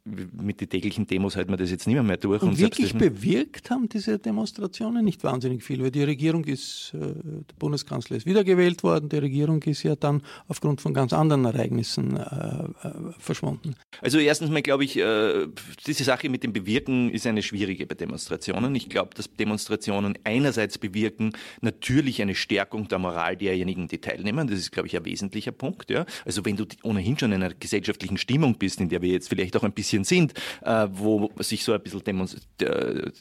mit 0.05 0.61
den 0.61 0.69
täglichen 0.69 1.07
Demos 1.07 1.37
hält 1.37 1.49
man 1.49 1.59
das 1.59 1.71
jetzt 1.71 1.87
nicht 1.87 1.95
mehr, 1.95 2.03
mehr 2.03 2.17
durch. 2.17 2.43
Und, 2.43 2.51
und 2.51 2.59
wirklich 2.59 2.95
bewirkt 2.95 3.71
haben 3.71 3.89
diese 3.89 4.19
Demonstrationen 4.19 5.05
nicht 5.05 5.23
wahnsinnig 5.23 5.63
viel, 5.63 5.81
weil 5.83 5.93
die 5.93 6.03
Regierung 6.03 6.45
ist, 6.45 6.93
äh, 6.95 6.99
der 6.99 7.55
Bundeskanzler 7.59 8.17
ist 8.17 8.27
wiedergewählt 8.27 8.83
worden, 8.83 9.09
die 9.09 9.19
Regierung 9.19 9.63
ist 9.63 9.85
ja 9.85 9.95
dann 9.95 10.23
aufgrund 10.49 10.81
von 10.81 10.93
ganz 10.93 11.13
anderen 11.13 11.45
Ereignissen 11.45 12.17
äh, 12.17 12.21
äh, 12.21 12.93
verschwunden. 13.19 13.77
Also 14.01 14.19
erstens 14.19 14.51
mal 14.51 14.63
glaube 14.63 14.85
ich, 14.85 14.99
äh, 14.99 15.47
diese 15.87 16.03
Sache 16.03 16.29
mit 16.29 16.43
dem 16.43 16.53
Bewirken 16.53 17.09
ist 17.11 17.27
eine 17.27 17.43
schwierige 17.43 17.87
bei 17.87 17.95
Demonstrationen. 17.95 18.75
Ich 18.75 18.89
glaube, 18.89 19.11
dass 19.15 19.33
Demonstrationen 19.33 20.19
einerseits 20.25 20.79
bewirken 20.79 21.33
natürlich 21.61 22.21
eine 22.21 22.35
Stärkung 22.35 22.89
der 22.89 22.99
Moral 22.99 23.37
derjenigen, 23.37 23.87
die 23.87 23.99
teilnehmen. 23.99 24.49
Das 24.49 24.59
ist, 24.59 24.73
glaube 24.73 24.89
ich, 24.89 24.97
ein 24.97 25.05
wesentlicher 25.05 25.53
Punkt. 25.53 25.91
Ja? 25.91 26.07
Also 26.25 26.45
wenn 26.45 26.57
du 26.57 26.65
ohnehin 26.83 27.17
schon 27.17 27.31
in 27.31 27.43
einer 27.43 27.55
gesellschaftlichen 27.55 28.17
Stimmung 28.17 28.59
bist, 28.59 28.81
in 28.81 28.89
der 28.89 29.01
wir 29.01 29.11
jetzt 29.11 29.29
vielleicht 29.29 29.57
auch 29.57 29.63
ein 29.63 29.73
bisschen 29.73 29.92
bisschen 29.93 30.05
sind, 30.05 30.35
äh, 30.63 30.89
wo 30.91 31.31
sich 31.39 31.65
so 31.65 31.73
ein 31.73 31.81
bisschen 31.83 32.03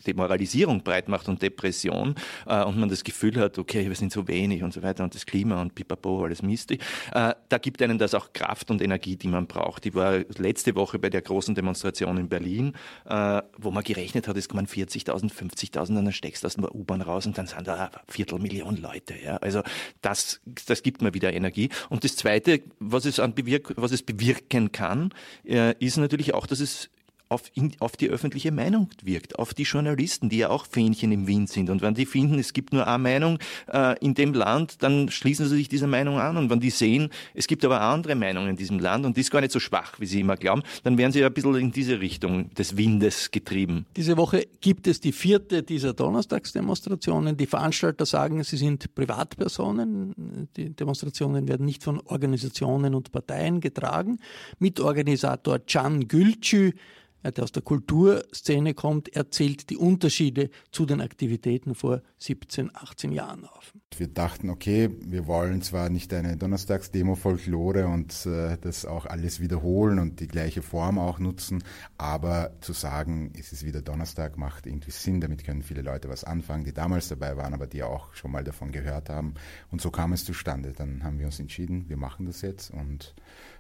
Demoralisierung 0.06 0.84
breit 0.84 1.10
macht 1.10 1.28
und 1.28 1.42
Depression 1.42 2.16
äh, 2.46 2.64
und 2.64 2.78
man 2.78 2.90
das 2.90 3.04
Gefühl 3.04 3.40
hat, 3.40 3.58
okay, 3.58 3.88
wir 3.88 3.96
sind 3.96 4.12
so 4.12 4.28
wenig 4.28 4.64
und 4.64 4.74
so 4.74 4.82
weiter 4.82 5.04
und 5.04 5.14
das 5.16 5.26
Klima 5.26 5.62
und 5.62 5.76
pipapo, 5.76 6.24
alles 6.24 6.42
Mist. 6.42 6.72
Äh, 6.72 6.78
da 7.12 7.58
gibt 7.62 7.82
einem 7.82 7.98
das 7.98 8.14
auch 8.14 8.34
Kraft 8.34 8.72
und 8.72 8.82
Energie, 8.82 9.16
die 9.16 9.28
man 9.28 9.48
braucht. 9.48 9.86
Ich 9.86 9.96
war 9.96 10.20
letzte 10.38 10.76
Woche 10.76 11.00
bei 11.00 11.10
der 11.10 11.22
großen 11.22 11.56
Demonstration 11.56 12.18
in 12.18 12.30
Berlin, 12.30 12.74
äh, 13.06 13.42
wo 13.58 13.72
man 13.72 13.84
gerechnet 13.84 14.28
hat, 14.28 14.38
es 14.38 14.48
kommen 14.48 14.68
40.000, 14.68 15.32
50.000 15.32 15.90
und 15.90 15.96
dann 15.96 16.12
steckst 16.14 16.44
du 16.44 16.48
aus 16.48 16.56
der 16.56 16.74
U-Bahn 16.74 17.02
raus 17.02 17.26
und 17.26 17.38
dann 17.38 17.48
sind 17.48 17.68
da 17.68 17.76
eine 17.76 17.92
Viertelmillion 18.08 18.78
Leute. 18.78 19.16
Ja? 19.22 19.38
Also 19.38 19.62
das, 20.02 20.40
das 20.68 20.84
gibt 20.84 21.02
mir 21.02 21.14
wieder 21.14 21.34
Energie. 21.34 21.70
Und 21.90 22.04
das 22.04 22.16
Zweite, 22.16 22.62
was 22.80 23.06
es, 23.06 23.20
an 23.20 23.34
bewirk 23.34 23.74
was 23.76 23.92
es 23.92 24.04
bewirken 24.04 24.72
kann, 24.72 25.14
äh, 25.46 25.74
ist 25.80 25.98
natürlich 25.98 26.34
auch, 26.34 26.46
dass 26.46 26.60
es 26.62 26.90
auf, 27.32 27.44
in, 27.54 27.72
auf 27.80 27.96
die 27.96 28.10
öffentliche 28.10 28.52
Meinung 28.52 28.90
wirkt, 29.04 29.40
auf 29.40 29.54
die 29.54 29.64
Journalisten, 29.64 30.28
die 30.28 30.40
ja 30.40 30.50
auch 30.50 30.66
Fähnchen 30.66 31.12
im 31.12 31.28
Wind 31.28 31.50
sind. 31.50 31.70
Und 31.70 31.82
wenn 31.82 31.94
die 31.94 32.06
finden, 32.06 32.38
es 32.38 32.52
gibt 32.52 32.74
nur 32.74 32.86
eine 32.86 33.02
Meinung 33.02 33.40
äh, 33.72 33.98
in 34.00 34.14
dem 34.14 34.34
Land, 34.34 34.84
dann 34.84 35.10
schließen 35.10 35.48
sie 35.48 35.56
sich 35.56 35.70
dieser 35.70 35.88
Meinung 35.88 36.20
an. 36.20 36.36
Und 36.36 36.50
wenn 36.50 36.60
die 36.60 36.70
sehen, 36.70 37.10
es 37.34 37.48
gibt 37.48 37.64
aber 37.64 37.80
andere 37.82 38.16
Meinungen 38.16 38.50
in 38.50 38.56
diesem 38.58 38.80
Land 38.80 39.06
und 39.06 39.16
die 39.16 39.22
ist 39.22 39.32
gar 39.32 39.40
nicht 39.40 39.54
so 39.54 39.60
schwach, 39.60 40.00
wie 40.00 40.06
sie 40.06 40.20
immer 40.20 40.36
glauben, 40.36 40.62
dann 40.84 40.98
werden 40.98 41.14
sie 41.14 41.24
ein 41.24 41.34
bisschen 41.34 41.56
in 41.56 41.72
diese 41.72 42.02
Richtung 42.02 42.54
des 42.54 42.76
Windes 42.76 43.32
getrieben. 43.32 43.86
Diese 43.96 44.18
Woche 44.18 44.46
gibt 44.60 44.88
es 44.88 45.00
die 45.00 45.14
vierte 45.14 45.64
dieser 45.64 45.94
Donnerstagsdemonstrationen. 45.94 47.38
Die 47.38 47.46
Veranstalter 47.48 48.06
sagen, 48.06 48.44
sie 48.44 48.58
sind 48.58 48.94
Privatpersonen. 48.94 50.50
Die 50.58 50.72
Demonstrationen 50.72 51.48
werden 51.48 51.66
nicht 51.66 51.84
von 51.84 52.02
Organisationen 52.02 52.94
und 52.94 53.12
Parteien 53.14 53.62
getragen. 53.62 54.20
Mitorganisator 54.60 55.60
Can 55.60 56.10
Gülcü 56.10 56.74
der 57.24 57.44
aus 57.44 57.52
der 57.52 57.62
Kulturszene 57.62 58.74
kommt, 58.74 59.16
erzählt 59.16 59.70
die 59.70 59.78
Unterschiede 59.78 60.50
zu 60.72 60.86
den 60.86 61.02
Aktivitäten 61.02 61.76
vor 61.76 62.02
17, 62.18 62.72
18 62.74 63.12
Jahren 63.12 63.46
auf. 63.46 63.74
Wir 63.98 64.08
dachten, 64.08 64.50
okay, 64.50 64.90
wir 65.06 65.28
wollen 65.28 65.62
zwar 65.62 65.90
nicht 65.90 66.14
eine 66.14 66.38
Donnerstagsdemo 66.38 67.16
Folklore 67.16 67.88
und 67.88 68.26
äh, 68.26 68.58
das 68.62 68.86
auch 68.86 69.06
alles 69.06 69.42
wiederholen 69.42 70.00
und 70.00 70.22
die 70.22 70.30
gleiche 70.30 70.62
Form 70.62 70.98
auch 70.98 71.20
nutzen, 71.20 71.62
aber 71.98 72.54
zu 72.62 72.72
sagen, 72.72 73.34
es 73.38 73.52
ist 73.52 73.66
wieder 73.66 73.82
Donnerstag, 73.82 74.38
macht 74.38 74.66
irgendwie 74.66 74.92
Sinn, 74.92 75.20
damit 75.20 75.44
können 75.44 75.62
viele 75.62 75.82
Leute 75.82 76.08
was 76.08 76.24
anfangen, 76.24 76.64
die 76.64 76.74
damals 76.74 77.10
dabei 77.10 77.36
waren, 77.36 77.54
aber 77.54 77.68
die 77.68 77.84
auch 77.84 78.14
schon 78.14 78.32
mal 78.32 78.46
davon 78.46 78.72
gehört 78.72 79.10
haben. 79.10 79.34
Und 79.72 79.82
so 79.82 79.92
kam 79.92 80.14
es 80.14 80.24
zustande. 80.24 80.72
Dann 80.72 81.04
haben 81.04 81.20
wir 81.20 81.26
uns 81.26 81.40
entschieden, 81.40 81.90
wir 81.90 81.98
machen 81.98 82.26
das 82.26 82.42
jetzt 82.42 82.72
und 82.72 83.14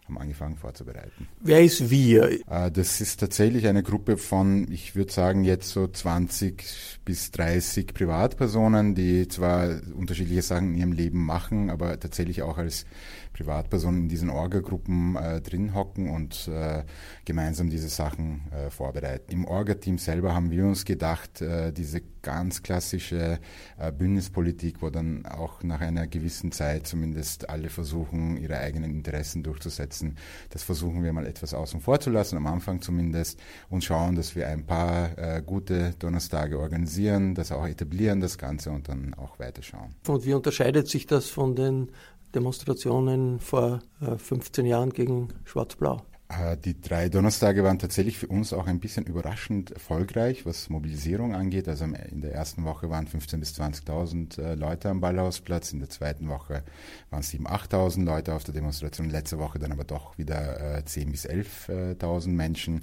haben 0.05 0.17
angefangen 0.17 0.57
vorzubereiten. 0.57 1.27
Wer 1.39 1.61
ist 1.61 1.89
wir? 1.89 2.31
Äh, 2.49 2.71
das 2.71 3.01
ist 3.01 3.19
tatsächlich 3.19 3.67
eine 3.67 3.83
Gruppe 3.83 4.17
von, 4.17 4.71
ich 4.71 4.95
würde 4.95 5.11
sagen, 5.11 5.43
jetzt 5.43 5.69
so 5.69 5.87
20 5.87 6.99
bis 7.05 7.31
30 7.31 7.93
Privatpersonen, 7.93 8.95
die 8.95 9.27
zwar 9.27 9.69
unterschiedliche 9.93 10.20
Sachen 10.41 10.73
in 10.73 10.77
ihrem 10.77 10.91
Leben 10.91 11.25
machen, 11.25 11.69
aber 11.69 11.99
tatsächlich 11.99 12.41
auch 12.41 12.57
als 12.57 12.85
Privatpersonen 13.33 14.03
in 14.03 14.09
diesen 14.09 14.29
Orga-Gruppen 14.29 15.15
äh, 15.15 15.41
drin 15.41 15.73
hocken 15.73 16.09
und 16.09 16.47
äh, 16.47 16.83
gemeinsam 17.25 17.69
diese 17.69 17.89
Sachen 17.89 18.41
äh, 18.51 18.69
vorbereiten. 18.69 19.31
Im 19.31 19.45
Orga-Team 19.45 19.97
selber 19.97 20.35
haben 20.35 20.51
wir 20.51 20.65
uns 20.65 20.85
gedacht, 20.85 21.41
äh, 21.41 21.71
diese 21.71 22.01
ganz 22.21 22.61
klassische 22.61 23.39
äh, 23.77 23.91
Bündnispolitik, 23.91 24.81
wo 24.81 24.89
dann 24.89 25.25
auch 25.25 25.63
nach 25.63 25.81
einer 25.81 26.07
gewissen 26.07 26.51
Zeit 26.51 26.87
zumindest 26.87 27.49
alle 27.49 27.69
versuchen, 27.69 28.37
ihre 28.37 28.57
eigenen 28.57 28.91
Interessen 28.91 29.43
durchzusetzen, 29.43 30.17
das 30.49 30.63
versuchen 30.63 31.03
wir 31.03 31.13
mal 31.13 31.25
etwas 31.25 31.53
außen 31.53 31.81
vor 31.81 31.99
zu 31.99 32.09
lassen, 32.09 32.37
am 32.37 32.47
Anfang 32.47 32.81
zumindest, 32.81 33.39
und 33.69 33.83
schauen, 33.83 34.15
dass 34.15 34.35
wir 34.35 34.47
ein 34.47 34.65
paar 34.65 35.17
äh, 35.17 35.41
gute 35.43 35.93
Donnerstage 35.99 36.59
organisieren, 36.59 37.35
das 37.35 37.51
auch 37.51 37.67
etablieren, 37.67 38.19
das 38.19 38.37
Ganze 38.37 38.71
und 38.71 38.87
dann 38.87 39.13
auch 39.15 39.39
weiterschauen. 39.39 39.95
Und 40.07 40.25
wie 40.25 40.33
unterscheidet 40.33 40.87
sich 40.87 41.07
das 41.07 41.27
von 41.27 41.55
den 41.55 41.91
Demonstrationen 42.33 43.39
vor 43.39 43.81
15 44.17 44.65
äh, 44.65 44.69
Jahren 44.69 44.91
gegen 44.91 45.29
Schwarz-Blau. 45.45 46.01
Äh, 46.31 46.57
die 46.57 46.79
drei 46.79 47.09
Donnerstage 47.09 47.63
waren 47.63 47.79
tatsächlich 47.79 48.17
für 48.17 48.27
uns 48.27 48.53
auch 48.53 48.67
ein 48.67 48.79
bisschen 48.79 49.05
überraschend 49.05 49.71
erfolgreich, 49.71 50.45
was 50.45 50.69
Mobilisierung 50.69 51.35
angeht. 51.35 51.67
Also 51.67 51.85
in 51.85 52.21
der 52.21 52.33
ersten 52.33 52.63
Woche 52.63 52.89
waren 52.89 53.07
15.000 53.07 53.37
bis 53.39 53.59
20.000 53.59 54.41
äh, 54.41 54.55
Leute 54.55 54.89
am 54.89 55.01
Ballhausplatz, 55.01 55.73
in 55.73 55.79
der 55.79 55.89
zweiten 55.89 56.29
Woche 56.29 56.63
waren 57.09 57.21
es 57.21 57.33
7.000, 57.33 57.69
8.000 57.69 58.05
Leute 58.05 58.33
auf 58.33 58.43
der 58.43 58.53
Demonstration, 58.53 59.09
letzte 59.09 59.39
Woche 59.39 59.59
dann 59.59 59.71
aber 59.71 59.83
doch 59.83 60.17
wieder 60.17 60.83
10.000 60.85 61.11
bis 61.11 61.27
11.000 61.27 62.29
Menschen. 62.29 62.81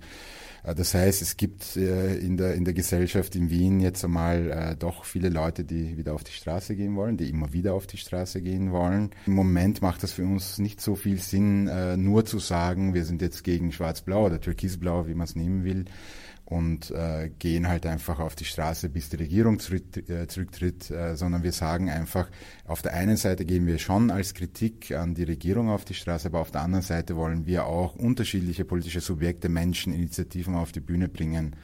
Äh, 0.69 0.75
das 0.75 0.95
heißt, 0.95 1.23
es 1.23 1.37
gibt 1.37 1.77
äh, 1.77 2.17
in 2.17 2.37
der, 2.37 2.55
in 2.55 2.65
der 2.65 2.75
Gesellschaft 2.75 3.37
in 3.37 3.51
Wien 3.51 3.81
jetzt 3.81 4.05
einmal 4.05 4.51
äh, 4.51 4.77
doch 4.77 5.05
viele 5.05 5.29
Leute, 5.29 5.65
die 5.65 5.97
wieder 5.97 6.15
auf 6.15 6.25
die 6.25 6.33
Straße 6.33 6.77
gehen 6.77 6.97
wollen, 6.97 7.17
die 7.17 7.29
immer 7.29 7.53
wieder 7.53 7.75
auf 7.75 7.87
die 7.87 7.97
Straße 7.97 8.41
gehen 8.43 8.73
wollen. 8.73 9.11
Im 9.27 9.35
Moment 9.35 9.83
macht 9.83 10.03
das 10.03 10.13
für 10.13 10.23
uns 10.25 10.59
nicht 10.59 10.81
so 10.81 10.95
viel 10.95 11.19
Sinn, 11.19 11.71
nur 12.03 12.25
zu 12.25 12.39
sagen, 12.39 12.95
wir 12.95 13.05
sind 13.05 13.23
jetzt 13.23 13.38
gegen 13.42 13.72
Schwarz-Blau 13.72 14.27
oder 14.27 14.40
Türkisblau, 14.40 15.07
wie 15.07 15.14
man 15.14 15.24
es 15.24 15.37
nehmen 15.37 15.64
will 15.64 15.85
und 16.51 16.90
äh, 16.92 17.31
gehen 17.38 17.68
halt 17.68 17.85
einfach 17.85 18.20
auf 18.20 18.35
die 18.35 18.46
Straße, 18.46 18.88
bis 18.88 19.11
die 19.11 19.16
Regierung 19.16 19.59
zurück, 19.59 19.85
äh, 20.09 20.27
zurücktritt, 20.29 20.90
äh, 20.90 21.14
sondern 21.14 21.42
wir 21.42 21.53
sagen 21.53 21.90
einfach, 21.90 22.31
auf 22.64 22.81
der 22.81 22.94
einen 22.94 23.18
Seite 23.18 23.44
gehen 23.44 23.66
wir 23.66 23.79
schon 23.79 24.11
als 24.11 24.33
Kritik 24.33 24.92
an 24.92 25.14
die 25.14 25.24
Regierung 25.24 25.68
auf 25.68 25.85
die 25.85 25.92
Straße, 25.92 26.29
aber 26.29 26.40
auf 26.40 26.51
der 26.51 26.62
anderen 26.62 26.85
Seite 26.85 27.16
wollen 27.16 27.44
wir 27.44 27.66
auch 27.66 27.96
unterschiedliche 27.96 28.64
politische 28.64 29.03
Subjekte, 29.03 29.51
Menschen, 29.51 29.92
Initiativen 29.92 30.55
auf 30.55 30.72
die 30.72 30.81
Bühne 30.81 31.09
bringen 31.09 31.55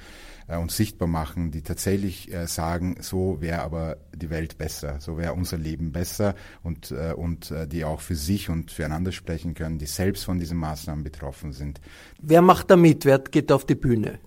äh, 0.46 0.56
und 0.56 0.70
sichtbar 0.70 1.08
machen, 1.08 1.50
die 1.50 1.62
tatsächlich 1.62 2.32
äh, 2.32 2.46
sagen, 2.46 2.96
so 3.00 3.40
wäre 3.40 3.62
aber 3.62 3.96
die 4.14 4.30
Welt 4.30 4.58
besser, 4.58 4.96
so 5.00 5.18
wäre 5.18 5.34
unser 5.34 5.58
Leben 5.58 5.92
besser 5.92 6.34
und, 6.62 6.90
äh, 6.90 7.12
und 7.12 7.50
äh, 7.50 7.66
die 7.66 7.84
auch 7.84 8.00
für 8.00 8.16
sich 8.16 8.50
und 8.50 8.70
füreinander 8.70 9.12
sprechen 9.12 9.54
können, 9.54 9.78
die 9.78 9.86
selbst 9.86 10.24
von 10.24 10.38
diesen 10.38 10.58
Maßnahmen 10.58 11.04
betroffen 11.04 11.52
sind. 11.52 11.80
Wer 12.20 12.42
macht 12.42 12.70
da 12.70 12.76
mit? 12.76 13.04
Wer 13.04 13.18
geht 13.18 13.52
auf 13.52 13.64
die 13.64 13.74
Bühne? 13.74 14.18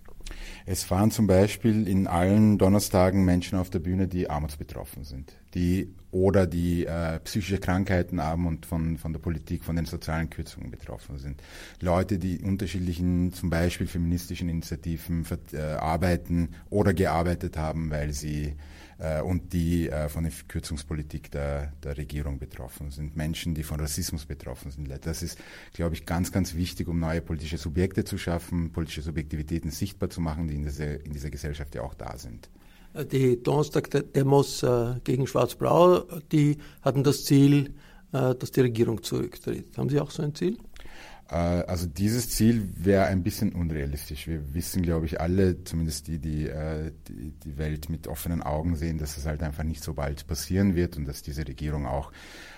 Es 0.65 0.89
waren 0.91 1.12
zum 1.12 1.27
Beispiel 1.27 1.88
in 1.88 2.08
allen 2.08 2.58
Donnerstagen 2.58 3.23
Menschen 3.23 3.58
auf 3.58 3.69
der 3.69 3.80
Bühne, 3.80 4.08
die 4.08 4.30
armutsbetroffen 4.30 5.06
sind, 5.06 5.34
die 5.53 5.93
oder 6.17 6.47
die 6.47 6.86
äh, 6.86 7.19
psychische 7.19 7.60
Krankheiten 7.60 8.21
haben 8.21 8.47
und 8.47 8.65
von, 8.65 8.97
von 8.97 9.13
der 9.13 9.19
Politik, 9.19 9.63
von 9.63 9.75
den 9.75 9.86
sozialen 9.86 10.30
Kürzungen 10.30 10.71
betroffen 10.71 11.17
sind. 11.17 11.41
Leute, 11.80 12.17
die 12.17 12.39
unterschiedlichen, 12.39 13.34
zum 13.34 13.49
Beispiel 13.49 13.88
feministischen 13.88 14.49
Initiativen 14.49 15.25
äh, 15.53 15.58
arbeiten 15.58 16.49
oder 16.69 16.93
gearbeitet 16.93 17.58
haben, 17.58 17.91
weil 17.91 18.13
sie 18.13 18.56
äh, 18.97 19.21
und 19.21 19.53
die 19.53 19.89
äh, 19.89 20.10
von 20.10 20.23
der 20.23 20.34
Kürzungspolitik 20.47 21.30
der, 21.32 21.73
der 21.84 21.97
Regierung 21.97 22.39
betroffen 22.39 22.89
sind. 22.89 23.15
Menschen, 23.15 23.53
die 23.53 23.63
von 23.63 23.80
Rassismus 23.80 24.25
betroffen 24.25 24.71
sind. 24.71 24.89
Das 25.06 25.21
ist, 25.21 25.38
glaube 25.73 25.93
ich, 25.93 26.06
ganz, 26.06 26.32
ganz 26.32 26.56
wichtig, 26.56 26.88
um 26.88 26.99
neue 26.99 27.21
politische 27.21 27.58
Subjekte 27.58 28.06
zu 28.06 28.17
schaffen, 28.17 28.71
politische 28.71 29.03
Subjektivitäten 29.03 29.69
sichtbar 29.69 30.10
zu 30.10 30.19
machen, 30.19 30.47
die 30.47 30.56
in 30.56 30.63
dieser, 30.63 31.06
in 31.06 31.13
dieser 31.13 31.30
Gesellschaft 31.30 31.75
ja 31.75 31.84
auch 31.84 31.93
da 31.93 32.17
sind. 32.17 32.49
Die 33.12 33.41
Donnerstag-Demos 33.41 34.63
äh, 34.63 34.95
gegen 35.04 35.28
Schwarz-Blau, 35.28 36.04
die 36.32 36.58
hatten 36.82 37.04
das 37.04 37.26
Ziel, 37.26 37.73
dass 38.10 38.52
die 38.52 38.62
Regierung 38.62 39.04
zurücktritt. 39.04 39.78
Haben 39.78 39.89
Sie 39.89 40.00
auch 40.00 40.12
so 40.12 40.23
ein 40.23 40.34
Ziel? 40.34 40.58
Äh, 41.30 41.36
also 41.36 41.88
dieses 41.88 42.30
Ziel 42.30 42.69
wäre 42.76 43.06
ein 43.06 43.23
bisschen 43.23 43.54
unrealistisch. 43.54 44.28
Wir 44.28 44.54
wissen, 44.54 44.82
glaube 44.82 45.06
ich, 45.06 45.19
alle, 45.19 45.63
zumindest 45.63 46.08
die, 46.08 46.19
die, 46.19 46.47
äh, 46.47 46.91
die 47.08 47.32
die 47.32 47.58
Welt 47.58 47.89
mit 47.89 48.08
offenen 48.08 48.41
Augen 48.41 48.76
sehen, 48.76 48.97
dass 48.97 49.17
es 49.17 49.26
halt 49.26 49.43
einfach 49.43 49.63
nicht 49.63 49.84
so 49.84 49.93
bald 49.93 50.28
passieren 50.28 50.76
wird 50.76 50.97
und 50.97 51.08
dass 51.08 51.21
diese 51.21 51.47
Regierung 51.47 51.86
auch 51.86 52.12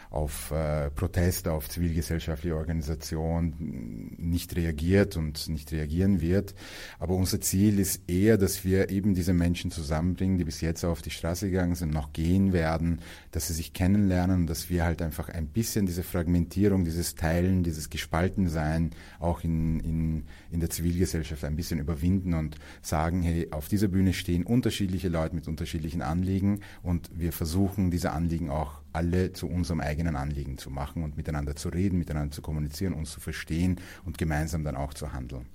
auf 0.10 0.50
äh, 0.52 0.90
Proteste, 0.90 1.52
auf 1.52 1.70
zivilgesellschaftliche 1.70 2.56
Organisationen 2.56 4.16
nicht 4.18 4.56
reagiert 4.56 5.18
und 5.18 5.48
nicht 5.50 5.72
reagieren 5.72 6.20
wird. 6.20 6.56
Aber 6.98 7.14
unser 7.14 7.42
Ziel 7.42 7.80
ist 7.80 8.10
eher, 8.10 8.38
dass 8.38 8.66
wir 8.66 8.90
eben 8.90 9.14
diese 9.14 9.34
Menschen 9.34 9.70
zusammenbringen, 9.70 10.40
die 10.40 10.46
bis 10.46 10.62
jetzt 10.62 10.84
auf 10.84 11.04
die 11.04 11.12
Straße 11.12 11.50
gegangen 11.50 11.76
sind, 11.76 11.94
noch 11.94 12.12
gehen 12.12 12.54
werden, 12.54 13.02
dass 13.32 13.48
sie 13.48 13.54
sich 13.54 13.74
kennenlernen, 13.74 14.48
dass 14.48 14.70
wir 14.72 14.84
halt 14.84 15.04
einfach 15.04 15.30
ein 15.30 15.48
bisschen 15.48 15.86
diese 15.86 16.04
Fragmentierung, 16.04 16.86
dieses 16.86 17.14
Teilen, 17.14 17.64
dieses 17.64 17.92
Gespaltensein 17.92 18.92
auch 19.20 19.44
in, 19.44 19.80
in, 19.82 20.24
in 20.50 20.60
der 20.60 20.72
Zivilgesellschaft 20.72 21.44
ein 21.44 21.56
bisschen 21.56 21.80
überwinden 21.80 22.34
und 22.34 22.56
sagen, 22.82 23.22
hey, 23.22 23.48
auf 23.52 23.68
dieser 23.68 23.90
Bühne 23.90 24.14
stehen 24.14 24.44
unterschiedliche 24.44 25.10
Leute 25.10 25.36
mit 25.36 25.48
unterschiedlichen 25.48 26.02
Anliegen 26.02 26.62
und 26.82 27.12
wir 27.14 27.32
versuchen, 27.32 27.92
diese 27.92 28.12
Anliegen 28.12 28.50
auch 28.50 28.79
alle 29.00 29.32
zu 29.32 29.48
unserem 29.48 29.80
eigenen 29.80 30.18
Anliegen 30.18 30.58
zu 30.58 30.70
machen 30.70 31.04
und 31.04 31.16
miteinander 31.16 31.56
zu 31.56 31.70
reden, 31.70 31.98
miteinander 31.98 32.32
zu 32.32 32.42
kommunizieren, 32.42 32.94
uns 32.94 33.12
zu 33.12 33.22
verstehen 33.22 33.80
und 34.06 34.18
gemeinsam 34.18 34.66
dann 34.66 34.76
auch 34.76 34.94
zu 34.94 35.14
handeln. 35.14 35.46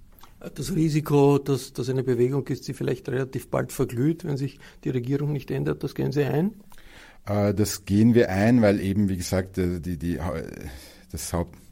Das 0.55 0.75
Risiko, 0.75 1.39
dass 1.39 1.73
das 1.73 1.89
eine 1.91 2.03
Bewegung 2.03 2.47
ist, 2.49 2.67
die 2.67 2.75
vielleicht 2.75 3.09
relativ 3.09 3.49
bald 3.51 3.71
verglüht, 3.71 4.25
wenn 4.25 4.37
sich 4.37 4.59
die 4.85 4.91
Regierung 4.91 5.33
nicht 5.33 5.51
ändert, 5.51 5.83
das 5.83 5.95
gehen 5.95 6.13
Sie 6.13 6.25
ein? 6.25 6.55
Äh, 7.27 7.53
das 7.55 7.85
gehen 7.85 8.15
wir 8.15 8.31
ein, 8.31 8.63
weil 8.63 8.81
eben, 8.81 9.09
wie 9.09 9.17
gesagt, 9.17 9.59
äh, 9.59 9.81
die, 9.81 9.99
die, 9.99 10.19
das 11.13 11.33
Haupt 11.33 11.57
äh, 11.57 11.64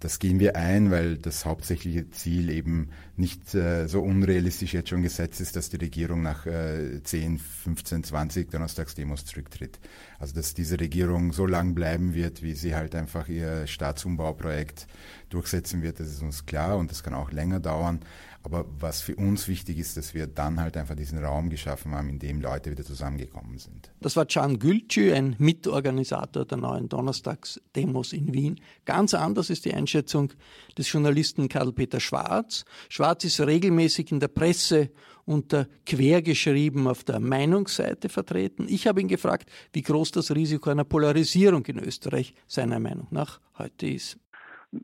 das 0.00 0.18
gehen 0.18 0.38
wir 0.38 0.56
ein, 0.56 0.90
weil 0.90 1.16
das 1.16 1.44
hauptsächliche 1.44 2.10
Ziel 2.10 2.50
eben 2.50 2.90
nicht 3.16 3.54
äh, 3.54 3.88
so 3.88 4.00
unrealistisch 4.00 4.74
jetzt 4.74 4.90
schon 4.90 5.02
gesetzt 5.02 5.40
ist, 5.40 5.56
dass 5.56 5.70
die 5.70 5.76
Regierung 5.76 6.22
nach 6.22 6.46
10, 6.46 7.38
15, 7.38 8.04
20 8.04 8.50
Donnerstagsdemos 8.50 9.26
zurücktritt. 9.26 9.78
Also 10.18 10.34
dass 10.34 10.54
diese 10.54 10.78
Regierung 10.78 11.32
so 11.32 11.46
lang 11.46 11.74
bleiben 11.74 12.14
wird, 12.14 12.42
wie 12.42 12.54
sie 12.54 12.74
halt 12.74 12.94
einfach 12.94 13.28
ihr 13.28 13.66
Staatsumbauprojekt 13.66 14.86
durchsetzen 15.30 15.82
wird, 15.82 16.00
das 16.00 16.08
ist 16.08 16.22
uns 16.22 16.46
klar 16.46 16.76
und 16.76 16.90
das 16.90 17.02
kann 17.02 17.14
auch 17.14 17.32
länger 17.32 17.60
dauern. 17.60 18.00
Aber 18.42 18.64
was 18.78 19.02
für 19.02 19.16
uns 19.16 19.48
wichtig 19.48 19.78
ist, 19.78 19.96
dass 19.96 20.14
wir 20.14 20.26
dann 20.26 20.60
halt 20.60 20.76
einfach 20.76 20.94
diesen 20.94 21.22
Raum 21.22 21.50
geschaffen 21.50 21.94
haben, 21.94 22.08
in 22.08 22.18
dem 22.18 22.40
Leute 22.40 22.70
wieder 22.70 22.84
zusammengekommen 22.84 23.58
sind. 23.58 23.92
Das 24.00 24.16
war 24.16 24.24
Can 24.24 24.58
Gülcü, 24.58 25.12
ein 25.12 25.36
Mitorganisator 25.38 26.46
der 26.46 26.56
neuen 26.56 26.88
Donnerstagsdemos 26.88 28.14
in 28.14 28.32
Wien. 28.32 28.60
Ganz 28.86 29.12
anders 29.12 29.50
ist 29.50 29.66
die 29.66 29.74
Einschätzung 29.74 30.32
des 30.78 30.90
Journalisten 30.90 31.48
Karl-Peter 31.48 32.00
Schwarz. 32.00 32.64
Schwarz 32.88 33.24
ist 33.24 33.40
regelmäßig 33.40 34.10
in 34.10 34.20
der 34.20 34.28
Presse 34.28 34.90
unter 35.26 35.68
quergeschrieben 35.84 36.86
auf 36.86 37.04
der 37.04 37.20
Meinungsseite 37.20 38.08
vertreten. 38.08 38.66
Ich 38.68 38.86
habe 38.86 39.00
ihn 39.00 39.08
gefragt, 39.08 39.50
wie 39.72 39.82
groß 39.82 40.12
das 40.12 40.34
Risiko 40.34 40.70
einer 40.70 40.84
Polarisierung 40.84 41.64
in 41.66 41.78
Österreich 41.78 42.34
seiner 42.46 42.80
Meinung 42.80 43.06
nach 43.10 43.38
heute 43.58 43.86
ist. 43.86 44.18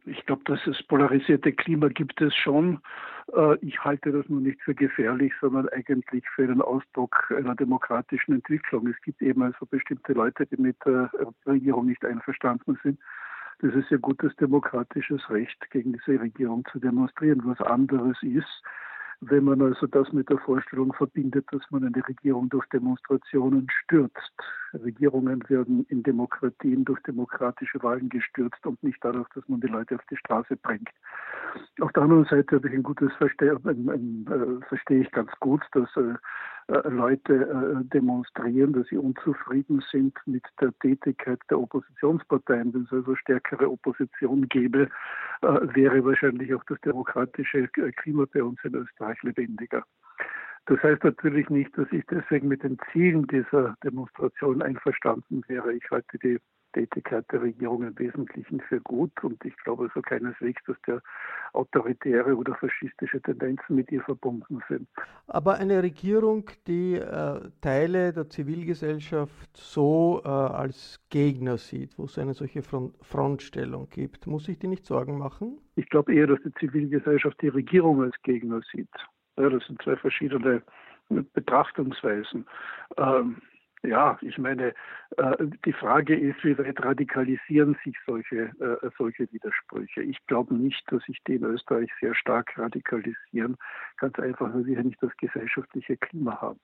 Ich 0.04 0.24
glaube, 0.26 0.42
dass 0.46 0.60
es 0.66 0.82
polarisierte 0.86 1.52
Klima 1.52 1.88
gibt 1.88 2.20
es 2.20 2.34
schon. 2.34 2.80
Äh, 3.34 3.56
ich 3.60 3.82
halte 3.84 4.12
das 4.12 4.28
nur 4.28 4.40
nicht 4.40 4.60
für 4.62 4.74
gefährlich, 4.74 5.32
sondern 5.40 5.68
eigentlich 5.70 6.24
für 6.34 6.46
den 6.46 6.60
Ausdruck 6.60 7.32
einer 7.36 7.54
demokratischen 7.54 8.34
Entwicklung. 8.34 8.86
Es 8.88 9.00
gibt 9.02 9.22
eben 9.22 9.42
also 9.42 9.66
bestimmte 9.66 10.12
Leute, 10.12 10.46
die 10.46 10.60
mit 10.60 10.76
der 10.84 11.10
Regierung 11.46 11.86
nicht 11.86 12.04
einverstanden 12.04 12.78
sind. 12.82 13.00
Das 13.60 13.74
ist 13.74 13.90
ja 13.90 13.96
gutes 13.96 14.36
demokratisches 14.36 15.30
Recht, 15.30 15.70
gegen 15.70 15.94
diese 15.94 16.20
Regierung 16.20 16.64
zu 16.70 16.78
demonstrieren. 16.78 17.40
Was 17.44 17.60
anderes 17.60 18.16
ist, 18.22 18.62
wenn 19.20 19.44
man 19.44 19.62
also 19.62 19.86
das 19.86 20.12
mit 20.12 20.28
der 20.28 20.38
Vorstellung 20.38 20.92
verbindet, 20.92 21.46
dass 21.50 21.62
man 21.70 21.84
eine 21.84 22.06
Regierung 22.06 22.50
durch 22.50 22.66
Demonstrationen 22.66 23.66
stürzt. 23.70 24.34
Regierungen 24.74 25.42
werden 25.48 25.84
in 25.88 26.02
Demokratien 26.02 26.84
durch 26.84 27.00
demokratische 27.02 27.82
Wahlen 27.82 28.08
gestürzt 28.08 28.64
und 28.66 28.82
nicht 28.82 28.98
dadurch, 29.02 29.28
dass 29.34 29.48
man 29.48 29.60
die 29.60 29.68
Leute 29.68 29.96
auf 29.96 30.04
die 30.10 30.16
Straße 30.16 30.56
bringt. 30.56 30.90
Auf 31.80 31.92
der 31.92 32.02
anderen 32.02 32.24
Seite 32.24 32.56
habe 32.56 32.68
ich 32.68 32.74
ein 32.74 32.82
gutes 32.82 33.12
Verste 33.14 33.46
äh, 33.46 34.66
verstehe 34.68 35.02
ich 35.02 35.10
ganz 35.12 35.30
gut, 35.40 35.62
dass 35.72 35.88
äh, 35.96 36.14
äh, 36.68 36.88
Leute 36.88 37.34
äh, 37.34 37.84
demonstrieren, 37.84 38.72
dass 38.72 38.88
sie 38.88 38.96
unzufrieden 38.96 39.84
sind 39.92 40.18
mit 40.26 40.42
der 40.60 40.72
Tätigkeit 40.80 41.38
der 41.48 41.60
Oppositionsparteien. 41.60 42.74
Wenn 42.74 42.82
es 42.82 42.92
also 42.92 43.14
stärkere 43.14 43.70
Opposition 43.70 44.48
gäbe, 44.48 44.88
äh, 45.42 45.46
wäre 45.46 46.04
wahrscheinlich 46.04 46.52
auch 46.54 46.64
das 46.64 46.80
demokratische 46.80 47.68
Klima 47.68 48.26
bei 48.32 48.42
uns 48.42 48.58
in 48.64 48.74
Österreich 48.74 49.22
lebendiger. 49.22 49.84
Das 50.66 50.82
heißt 50.82 51.04
natürlich 51.04 51.48
nicht, 51.48 51.76
dass 51.78 51.86
ich 51.92 52.04
deswegen 52.10 52.48
mit 52.48 52.62
den 52.64 52.76
Zielen 52.92 53.26
dieser 53.28 53.76
Demonstration 53.84 54.62
einverstanden 54.62 55.42
wäre. 55.46 55.72
Ich 55.72 55.88
halte 55.90 56.18
die 56.18 56.38
Tätigkeit 56.72 57.24
der 57.32 57.42
Regierung 57.42 57.84
im 57.84 57.98
Wesentlichen 57.98 58.60
für 58.60 58.80
gut 58.80 59.12
und 59.22 59.42
ich 59.44 59.56
glaube 59.58 59.88
so 59.94 60.02
keineswegs, 60.02 60.60
dass 60.66 60.76
der 60.86 61.00
autoritäre 61.54 62.36
oder 62.36 62.54
faschistische 62.56 63.22
Tendenzen 63.22 63.76
mit 63.76 63.90
ihr 63.90 64.02
verbunden 64.02 64.60
sind. 64.68 64.88
Aber 65.26 65.54
eine 65.54 65.82
Regierung, 65.82 66.50
die 66.66 66.96
äh, 66.96 67.40
Teile 67.62 68.12
der 68.12 68.28
Zivilgesellschaft 68.28 69.56
so 69.56 70.20
äh, 70.24 70.28
als 70.28 71.00
Gegner 71.08 71.56
sieht, 71.56 71.96
wo 71.96 72.04
es 72.04 72.18
eine 72.18 72.34
solche 72.34 72.62
Front 72.62 72.94
Frontstellung 73.02 73.88
gibt, 73.88 74.26
muss 74.26 74.44
sich 74.44 74.58
die 74.58 74.68
nicht 74.68 74.84
Sorgen 74.84 75.16
machen? 75.16 75.58
Ich 75.76 75.88
glaube 75.88 76.14
eher, 76.14 76.26
dass 76.26 76.40
die 76.42 76.52
Zivilgesellschaft 76.54 77.40
die 77.40 77.48
Regierung 77.48 78.02
als 78.02 78.14
Gegner 78.22 78.60
sieht. 78.72 78.90
Ja, 79.36 79.48
das 79.48 79.66
sind 79.66 79.80
zwei 79.82 79.96
verschiedene 79.96 80.62
Betrachtungsweisen. 81.08 82.46
Ähm, 82.96 83.42
ja, 83.82 84.18
ich 84.20 84.36
meine, 84.38 84.74
äh, 85.16 85.36
die 85.64 85.72
Frage 85.72 86.16
ist, 86.16 86.42
wie 86.42 86.58
weit 86.58 86.82
radikalisieren 86.82 87.76
sich 87.84 87.94
solche, 88.06 88.50
äh, 88.58 88.90
solche 88.98 89.30
Widersprüche? 89.32 90.02
Ich 90.02 90.18
glaube 90.26 90.54
nicht, 90.54 90.82
dass 90.90 91.02
sich 91.04 91.18
die 91.26 91.36
in 91.36 91.44
Österreich 91.44 91.90
sehr 92.00 92.14
stark 92.14 92.58
radikalisieren, 92.58 93.56
ganz 93.98 94.18
einfach, 94.18 94.52
weil 94.52 94.66
wir 94.66 94.82
nicht 94.82 95.00
das 95.02 95.16
gesellschaftliche 95.18 95.96
Klima 95.98 96.40
haben. 96.40 96.58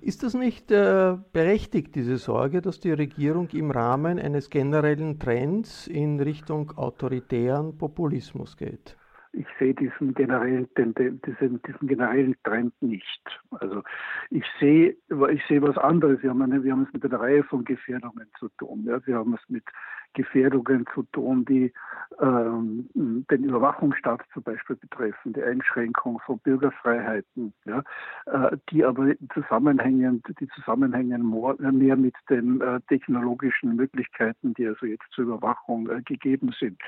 Ist 0.00 0.22
das 0.22 0.32
nicht 0.32 0.70
äh, 0.70 1.16
berechtigt, 1.32 1.94
diese 1.94 2.16
Sorge, 2.16 2.62
dass 2.62 2.80
die 2.80 2.92
Regierung 2.92 3.48
im 3.52 3.70
Rahmen 3.70 4.18
eines 4.18 4.48
generellen 4.48 5.18
Trends 5.18 5.86
in 5.86 6.18
Richtung 6.18 6.70
autoritären 6.76 7.76
Populismus 7.76 8.56
geht? 8.56 8.96
Ich 9.32 9.46
sehe 9.58 9.74
diesen 9.74 10.14
generellen, 10.14 10.68
diesen, 10.76 11.62
diesen 11.62 11.86
generellen 11.88 12.36
Trend 12.44 12.74
nicht. 12.82 13.22
Also 13.50 13.82
ich 14.30 14.44
sehe, 14.60 14.96
ich 15.30 15.46
sehe 15.46 15.62
was 15.62 15.78
anderes. 15.78 16.22
Wir 16.22 16.30
haben, 16.30 16.42
eine, 16.42 16.62
wir 16.62 16.72
haben 16.72 16.86
es 16.86 16.92
mit 16.92 17.04
einer 17.04 17.20
Reihe 17.20 17.42
von 17.44 17.64
Gefährdungen 17.64 18.26
zu 18.38 18.48
tun. 18.58 18.84
Ja. 18.84 19.04
Wir 19.06 19.16
haben 19.16 19.34
es 19.34 19.48
mit 19.48 19.64
Gefährdungen 20.14 20.86
zu 20.94 21.02
tun, 21.12 21.44
die 21.44 21.72
ähm, 22.20 22.88
den 22.94 23.44
Überwachungsstaat 23.44 24.22
zum 24.32 24.42
Beispiel 24.42 24.76
betreffen, 24.76 25.32
die 25.32 25.42
Einschränkung 25.42 26.20
von 26.26 26.38
Bürgerfreiheiten, 26.40 27.52
ja, 27.64 27.82
äh, 28.26 28.56
die 28.70 28.84
aber 28.84 29.12
zusammenhängen, 29.32 30.22
die 30.40 30.48
zusammenhängen 30.48 31.30
mehr 31.78 31.96
mit 31.96 32.14
den 32.28 32.60
äh, 32.60 32.80
technologischen 32.88 33.76
Möglichkeiten, 33.76 34.54
die 34.54 34.66
also 34.66 34.86
jetzt 34.86 35.04
zur 35.12 35.24
Überwachung 35.24 35.88
äh, 35.88 36.02
gegeben 36.02 36.54
sind. 36.58 36.78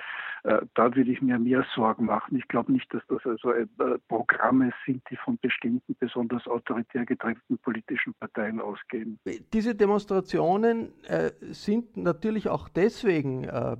Äh, 0.44 0.60
da 0.74 0.94
würde 0.94 1.10
ich 1.10 1.22
mir 1.22 1.38
mehr 1.38 1.64
Sorgen 1.74 2.06
machen. 2.06 2.36
Ich 2.36 2.46
glaube 2.48 2.72
nicht, 2.72 2.92
dass 2.92 3.02
das 3.08 3.24
also 3.24 3.52
äh, 3.52 3.66
Programme 4.08 4.72
sind, 4.84 5.02
die 5.10 5.16
von 5.16 5.38
bestimmten 5.38 5.96
besonders 5.98 6.46
autoritär 6.46 7.06
getrennten 7.06 7.58
politischen 7.58 8.14
Parteien 8.14 8.60
ausgehen. 8.60 9.18
Diese 9.52 9.74
Demonstrationen 9.74 10.92
äh, 11.08 11.30
sind 11.40 11.96
natürlich 11.96 12.48
auch 12.48 12.68
deswegen 12.68 13.13
deswegen 13.14 13.44
äh, 13.44 13.76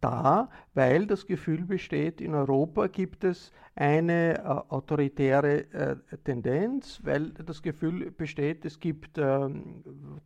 da, 0.00 0.48
weil 0.74 1.06
das 1.06 1.26
Gefühl 1.26 1.64
besteht, 1.64 2.20
in 2.20 2.34
Europa 2.34 2.86
gibt 2.86 3.24
es 3.24 3.52
eine 3.74 4.38
äh, 4.38 4.40
autoritäre 4.40 5.72
äh, 5.72 5.96
Tendenz, 6.24 7.00
weil 7.04 7.30
das 7.30 7.62
Gefühl 7.62 8.10
besteht, 8.10 8.64
es 8.64 8.80
gibt 8.80 9.18
ähm, 9.18 9.84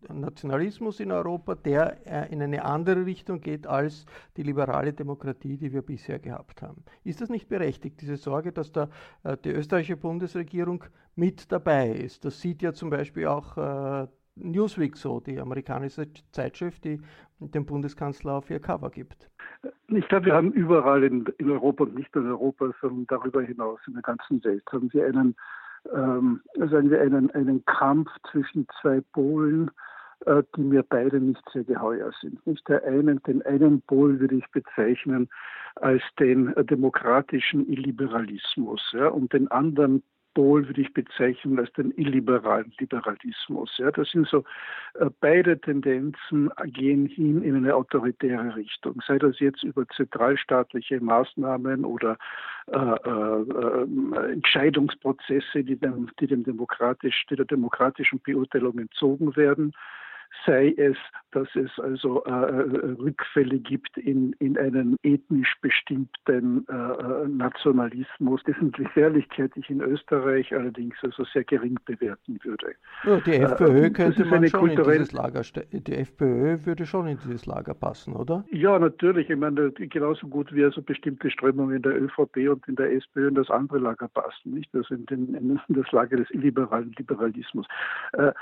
Nationalismus 0.09 1.01
in 1.01 1.12
Europa, 1.12 1.55
der 1.55 2.07
äh, 2.07 2.33
in 2.33 2.40
eine 2.40 2.64
andere 2.64 3.05
Richtung 3.05 3.40
geht 3.40 3.66
als 3.66 4.07
die 4.37 4.42
liberale 4.42 4.92
Demokratie, 4.92 5.57
die 5.57 5.72
wir 5.72 5.83
bisher 5.83 6.18
gehabt 6.18 6.62
haben. 6.62 6.85
Ist 7.05 7.20
das 7.20 7.29
nicht 7.29 7.48
berechtigt, 7.48 8.01
diese 8.01 8.16
Sorge, 8.16 8.53
dass 8.53 8.72
da 8.72 8.88
äh, 9.25 9.37
die 9.44 9.51
österreichische 9.51 9.96
Bundesregierung 9.96 10.85
mit 11.16 11.51
dabei 11.51 11.90
ist? 11.90 12.25
Das 12.25 12.40
sieht 12.40 12.62
ja 12.62 12.72
zum 12.72 12.90
Beispiel 12.90 13.27
auch 13.27 13.57
äh, 13.59 14.07
Newsweek 14.37 14.97
so, 14.97 15.21
die 15.21 15.38
amerikanische 15.38 16.07
Zeitschrift, 16.33 16.85
die 16.85 17.01
dem 17.38 17.66
Bundeskanzler 17.66 18.35
auf 18.35 18.51
ihr 18.51 18.61
Cover 18.61 18.90
gibt. 18.90 19.31
Ich 19.88 20.07
glaube, 20.09 20.27
wir 20.27 20.35
haben 20.35 20.53
überall 20.53 21.05
in, 21.05 21.25
in 21.38 21.51
Europa 21.51 21.85
und 21.85 21.95
nicht 21.95 22.14
nur 22.14 22.25
in 22.25 22.31
Europa, 22.31 22.71
sondern 22.81 23.07
darüber 23.09 23.42
hinaus 23.42 23.81
in 23.87 23.95
der 23.95 24.03
ganzen 24.03 24.42
Welt 24.45 24.64
haben 24.73 24.92
wir 24.92 25.07
einen, 25.07 25.35
ähm, 25.92 26.40
sagen 26.57 26.90
wir 26.90 27.01
einen, 27.01 27.31
einen 27.33 27.64
Kampf 27.64 28.09
zwischen 28.31 28.66
zwei 28.81 29.01
Polen, 29.12 29.71
äh, 30.27 30.42
die 30.57 30.62
mir 30.62 30.83
beide 30.83 31.21
nicht 31.21 31.42
sehr 31.53 31.64
geheuer 31.64 32.12
sind. 32.21 32.45
Nicht 32.47 32.66
der 32.68 32.85
einen, 32.85 33.23
den 33.25 33.42
einen 33.42 33.83
Pol 33.83 34.21
würde 34.21 34.37
ich 34.37 34.51
bezeichnen 34.51 35.29
als 35.77 36.03
den 36.18 36.55
äh, 36.55 36.64
demokratischen 36.64 37.68
Illiberalismus, 37.68 38.81
ja, 38.92 39.09
und 39.09 39.33
den 39.33 39.51
anderen 39.51 40.03
Pol 40.35 40.66
würde 40.66 40.81
ich 40.81 40.92
bezeichnen 40.92 41.59
als 41.59 41.73
den 41.73 41.92
illiberalen 41.92 42.73
Liberalismus. 42.79 43.77
Ja, 43.79 43.90
das 43.90 44.11
sind 44.11 44.27
so 44.29 44.45
äh, 44.95 45.11
beide 45.21 45.61
Tendenzen 45.61 46.51
gehen 46.66 47.07
hin 47.07 47.42
in 47.42 47.57
eine 47.57 47.75
autoritäre 47.75 48.57
Richtung. 48.57 49.03
Sei 49.07 49.18
das 49.18 49.38
jetzt 49.40 49.62
über 49.62 49.87
zentralstaatliche 49.88 51.01
Maßnahmen 51.01 51.85
oder 51.85 52.16
äh, 52.66 52.79
äh, 52.79 54.33
Entscheidungsprozesse, 54.33 55.64
die 55.64 55.77
dem, 55.77 56.11
die 56.21 56.27
dem 56.27 56.45
demokratisch, 56.45 57.25
die 57.31 57.37
der 57.37 57.47
demokratischen 57.47 58.21
Beurteilung 58.21 58.79
entzogen 58.79 59.37
werden 59.37 59.73
sei 60.47 60.75
es, 60.77 60.97
dass 61.33 61.49
es 61.55 61.71
also 61.79 62.25
äh, 62.25 62.31
äh, 62.31 62.92
Rückfälle 62.99 63.59
gibt 63.59 63.97
in, 63.97 64.35
in 64.38 64.59
einen 64.59 64.97
ethnisch 65.03 65.55
bestimmten 65.61 66.66
äh, 66.68 66.73
äh, 66.73 67.29
Nationalismus, 67.29 68.42
dessen 68.45 68.71
Gefährlichkeit 68.73 69.53
ich 69.57 69.71
in 69.71 69.81
Österreich 69.81 70.55
allerdings 70.55 70.95
also 71.03 71.25
sehr 71.25 71.45
gering 71.45 71.79
bewerten 71.87 72.38
würde. 72.42 72.75
Ja, 73.05 73.21
die 73.21 73.33
äh, 73.33 73.42
FPÖ 73.42 73.90
könnte 73.90 74.25
man 74.25 74.47
schon 74.49 74.71
in 74.71 74.77
dieses 74.77 75.12
Lager 75.12 75.42
die 75.73 75.95
FPÖ 75.95 76.59
würde 76.64 76.87
schon 76.87 77.07
in 77.07 77.18
dieses 77.25 77.47
Lager 77.47 77.75
passen, 77.75 78.14
oder? 78.14 78.45
Ja, 78.51 78.79
natürlich. 78.79 79.31
Ich 79.31 79.37
meine, 79.38 79.73
genauso 79.73 80.27
gut 80.29 80.53
wie 80.55 80.64
also 80.64 80.83
bestimmte 80.83 81.31
Strömungen 81.31 81.77
in 81.77 81.83
der 81.83 82.01
ÖVP 82.01 82.49
und 82.51 82.66
in 82.68 82.77
der 82.77 82.92
SPÖ 82.92 83.29
in 83.29 83.35
das 83.35 83.51
andere 83.51 83.79
Lager 83.79 84.09
passen, 84.09 84.55
nicht? 84.55 84.75
Also 84.75 84.95
in, 84.95 85.07
den, 85.07 85.35
in 85.35 85.61
das 85.68 85.90
Lager 85.92 86.16
des 86.16 86.31
illiberalen 86.31 86.92
Liberalismus. 86.99 87.66
Äh, 88.12 88.33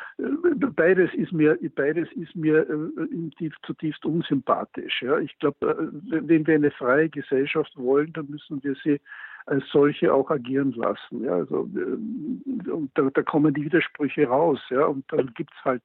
beides 0.74 1.12
ist 1.14 1.33
mir 1.33 1.61
beides 1.81 2.12
ist 2.12 2.37
mir 2.37 2.69
äh, 2.69 3.51
zutiefst 3.62 4.05
unsympathisch. 4.05 5.01
Ja. 5.01 5.19
Ich 5.19 5.38
glaube, 5.38 5.57
äh, 5.62 6.21
wenn 6.29 6.47
wir 6.47 6.55
eine 6.55 6.71
freie 6.71 7.09
Gesellschaft 7.09 7.73
wollen, 7.77 8.12
dann 8.12 8.29
müssen 8.29 8.62
wir 8.62 8.75
sie 8.85 9.01
als 9.47 9.64
solche 9.73 10.12
auch 10.12 10.31
agieren 10.31 10.73
lassen. 10.73 11.25
Ja. 11.25 11.37
Also, 11.37 11.69
äh, 11.75 12.71
und 12.71 12.90
da, 12.95 13.09
da 13.14 13.23
kommen 13.23 13.55
die 13.55 13.64
Widersprüche 13.64 14.27
raus. 14.27 14.61
Ja. 14.69 14.85
Und 14.85 15.05
dann 15.11 15.33
gibt 15.35 15.53
es 15.59 15.64
halt 15.64 15.83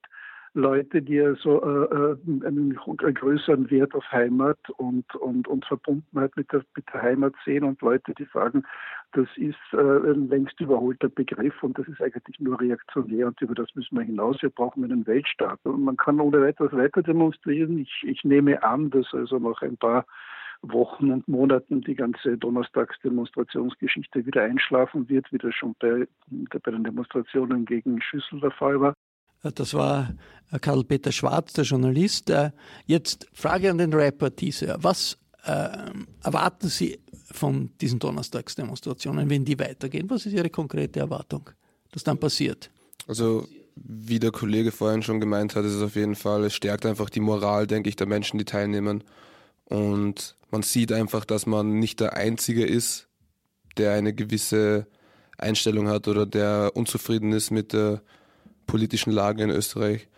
Leute, 0.56 1.02
die 1.02 1.20
also 1.20 1.62
äh, 1.62 2.16
einen, 2.46 2.74
größeren 2.74 3.70
Wert 3.70 3.94
auf 3.94 4.10
Heimat 4.10 4.58
und, 4.78 5.14
und, 5.16 5.46
und 5.46 5.64
Verbundenheit 5.66 6.34
mit 6.34 6.50
der, 6.50 6.64
mit 6.74 6.86
der 6.92 7.02
Heimat 7.02 7.34
sehen 7.44 7.62
und 7.62 7.80
Leute, 7.82 8.14
die 8.14 8.26
sagen, 8.32 8.64
das 9.12 9.28
ist 9.36 9.54
äh, 9.72 9.76
ein 9.76 10.28
längst 10.28 10.58
überholter 10.58 11.10
Begriff 11.10 11.62
und 11.62 11.78
das 11.78 11.86
ist 11.88 12.00
eigentlich 12.00 12.40
nur 12.40 12.58
reaktionär 12.58 13.26
und 13.26 13.40
über 13.42 13.54
das 13.54 13.68
müssen 13.74 13.98
wir 13.98 14.04
hinaus. 14.04 14.40
Wir 14.40 14.48
brauchen 14.48 14.82
einen 14.82 15.06
Weltstaat. 15.06 15.60
Und 15.64 15.82
man 15.82 15.98
kann 15.98 16.20
ohne 16.20 16.40
weiteres 16.40 16.72
weiter 16.72 17.02
demonstrieren. 17.02 17.78
Ich, 17.78 18.02
ich 18.06 18.24
nehme 18.24 18.62
an, 18.62 18.88
dass 18.90 19.12
also 19.12 19.38
noch 19.38 19.60
ein 19.60 19.76
paar 19.76 20.06
Wochen 20.62 21.10
und 21.10 21.28
Monaten 21.28 21.82
die 21.82 21.94
ganze 21.94 22.38
Donnerstagsdemonstrationsgeschichte 22.38 24.24
wieder 24.24 24.42
einschlafen 24.42 25.06
wird, 25.10 25.30
wie 25.32 25.38
das 25.38 25.54
schon 25.54 25.76
bei, 25.78 26.08
bei 26.28 26.70
den 26.70 26.84
Demonstrationen 26.84 27.66
gegen 27.66 28.00
Schüssel 28.00 28.40
der 28.40 28.52
Fall 28.52 28.80
war. 28.80 28.94
Das 29.42 29.74
war 29.74 30.14
äh, 30.50 30.58
Karl-Peter 30.58 31.12
Schwarz, 31.12 31.52
der 31.52 31.64
Journalist. 31.64 32.30
Äh, 32.30 32.50
jetzt 32.86 33.26
Frage 33.32 33.70
an 33.70 33.78
den 33.78 33.92
Rapper 33.92 34.34
Teaser. 34.34 34.76
Was 34.80 35.18
äh, 35.44 35.68
erwarten 36.22 36.68
Sie 36.68 36.98
von 37.30 37.70
diesen 37.80 37.98
Donnerstagsdemonstrationen, 37.98 39.28
wenn 39.30 39.44
die 39.44 39.58
weitergehen? 39.58 40.08
Was 40.10 40.26
ist 40.26 40.32
Ihre 40.32 40.50
konkrete 40.50 41.00
Erwartung, 41.00 41.50
dass 41.92 42.04
dann 42.04 42.18
passiert? 42.18 42.70
Also, 43.06 43.46
wie 43.76 44.18
der 44.18 44.32
Kollege 44.32 44.72
vorhin 44.72 45.02
schon 45.02 45.20
gemeint 45.20 45.54
hat, 45.54 45.64
ist 45.64 45.74
es 45.74 45.82
auf 45.82 45.96
jeden 45.96 46.14
Fall, 46.14 46.44
es 46.44 46.54
stärkt 46.54 46.86
einfach 46.86 47.10
die 47.10 47.20
Moral, 47.20 47.66
denke 47.66 47.88
ich, 47.88 47.96
der 47.96 48.06
Menschen, 48.06 48.38
die 48.38 48.44
teilnehmen. 48.44 49.04
Und 49.66 50.36
man 50.50 50.62
sieht 50.62 50.92
einfach, 50.92 51.24
dass 51.24 51.46
man 51.46 51.78
nicht 51.78 52.00
der 52.00 52.14
Einzige 52.14 52.64
ist, 52.64 53.08
der 53.76 53.92
eine 53.92 54.14
gewisse 54.14 54.86
Einstellung 55.36 55.88
hat 55.88 56.08
oder 56.08 56.24
der 56.24 56.72
unzufrieden 56.74 57.32
ist 57.32 57.50
mit 57.50 57.72
der 57.72 58.02
politischen 58.66 59.12
Lage 59.12 59.42
in 59.42 59.50
Österreich 59.50 60.08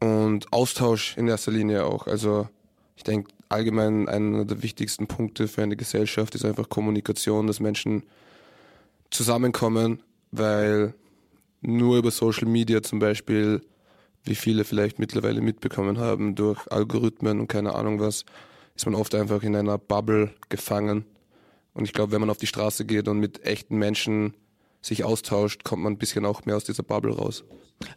und 0.00 0.52
Austausch 0.52 1.16
in 1.16 1.28
erster 1.28 1.52
Linie 1.52 1.84
auch. 1.84 2.06
Also 2.06 2.48
ich 2.96 3.04
denke 3.04 3.30
allgemein 3.48 4.08
einer 4.08 4.44
der 4.44 4.62
wichtigsten 4.62 5.06
Punkte 5.06 5.46
für 5.48 5.62
eine 5.62 5.76
Gesellschaft 5.76 6.34
ist 6.34 6.44
einfach 6.44 6.68
Kommunikation, 6.68 7.46
dass 7.46 7.60
Menschen 7.60 8.02
zusammenkommen, 9.10 10.02
weil 10.30 10.94
nur 11.60 11.98
über 11.98 12.10
Social 12.10 12.48
Media 12.48 12.82
zum 12.82 12.98
Beispiel, 12.98 13.62
wie 14.24 14.34
viele 14.34 14.64
vielleicht 14.64 14.98
mittlerweile 14.98 15.40
mitbekommen 15.40 15.98
haben, 15.98 16.34
durch 16.34 16.70
Algorithmen 16.70 17.40
und 17.40 17.48
keine 17.48 17.74
Ahnung 17.74 18.00
was, 18.00 18.24
ist 18.74 18.86
man 18.86 18.94
oft 18.94 19.14
einfach 19.14 19.42
in 19.42 19.54
einer 19.54 19.78
Bubble 19.78 20.30
gefangen. 20.48 21.04
Und 21.74 21.84
ich 21.84 21.92
glaube, 21.92 22.12
wenn 22.12 22.20
man 22.20 22.30
auf 22.30 22.38
die 22.38 22.46
Straße 22.46 22.84
geht 22.84 23.08
und 23.08 23.18
mit 23.18 23.44
echten 23.44 23.78
Menschen 23.78 24.34
sich 24.82 25.04
austauscht, 25.04 25.64
kommt 25.64 25.82
man 25.82 25.94
ein 25.94 25.98
bisschen 25.98 26.26
auch 26.26 26.44
mehr 26.44 26.56
aus 26.56 26.64
dieser 26.64 26.82
Bubble 26.82 27.14
raus. 27.14 27.44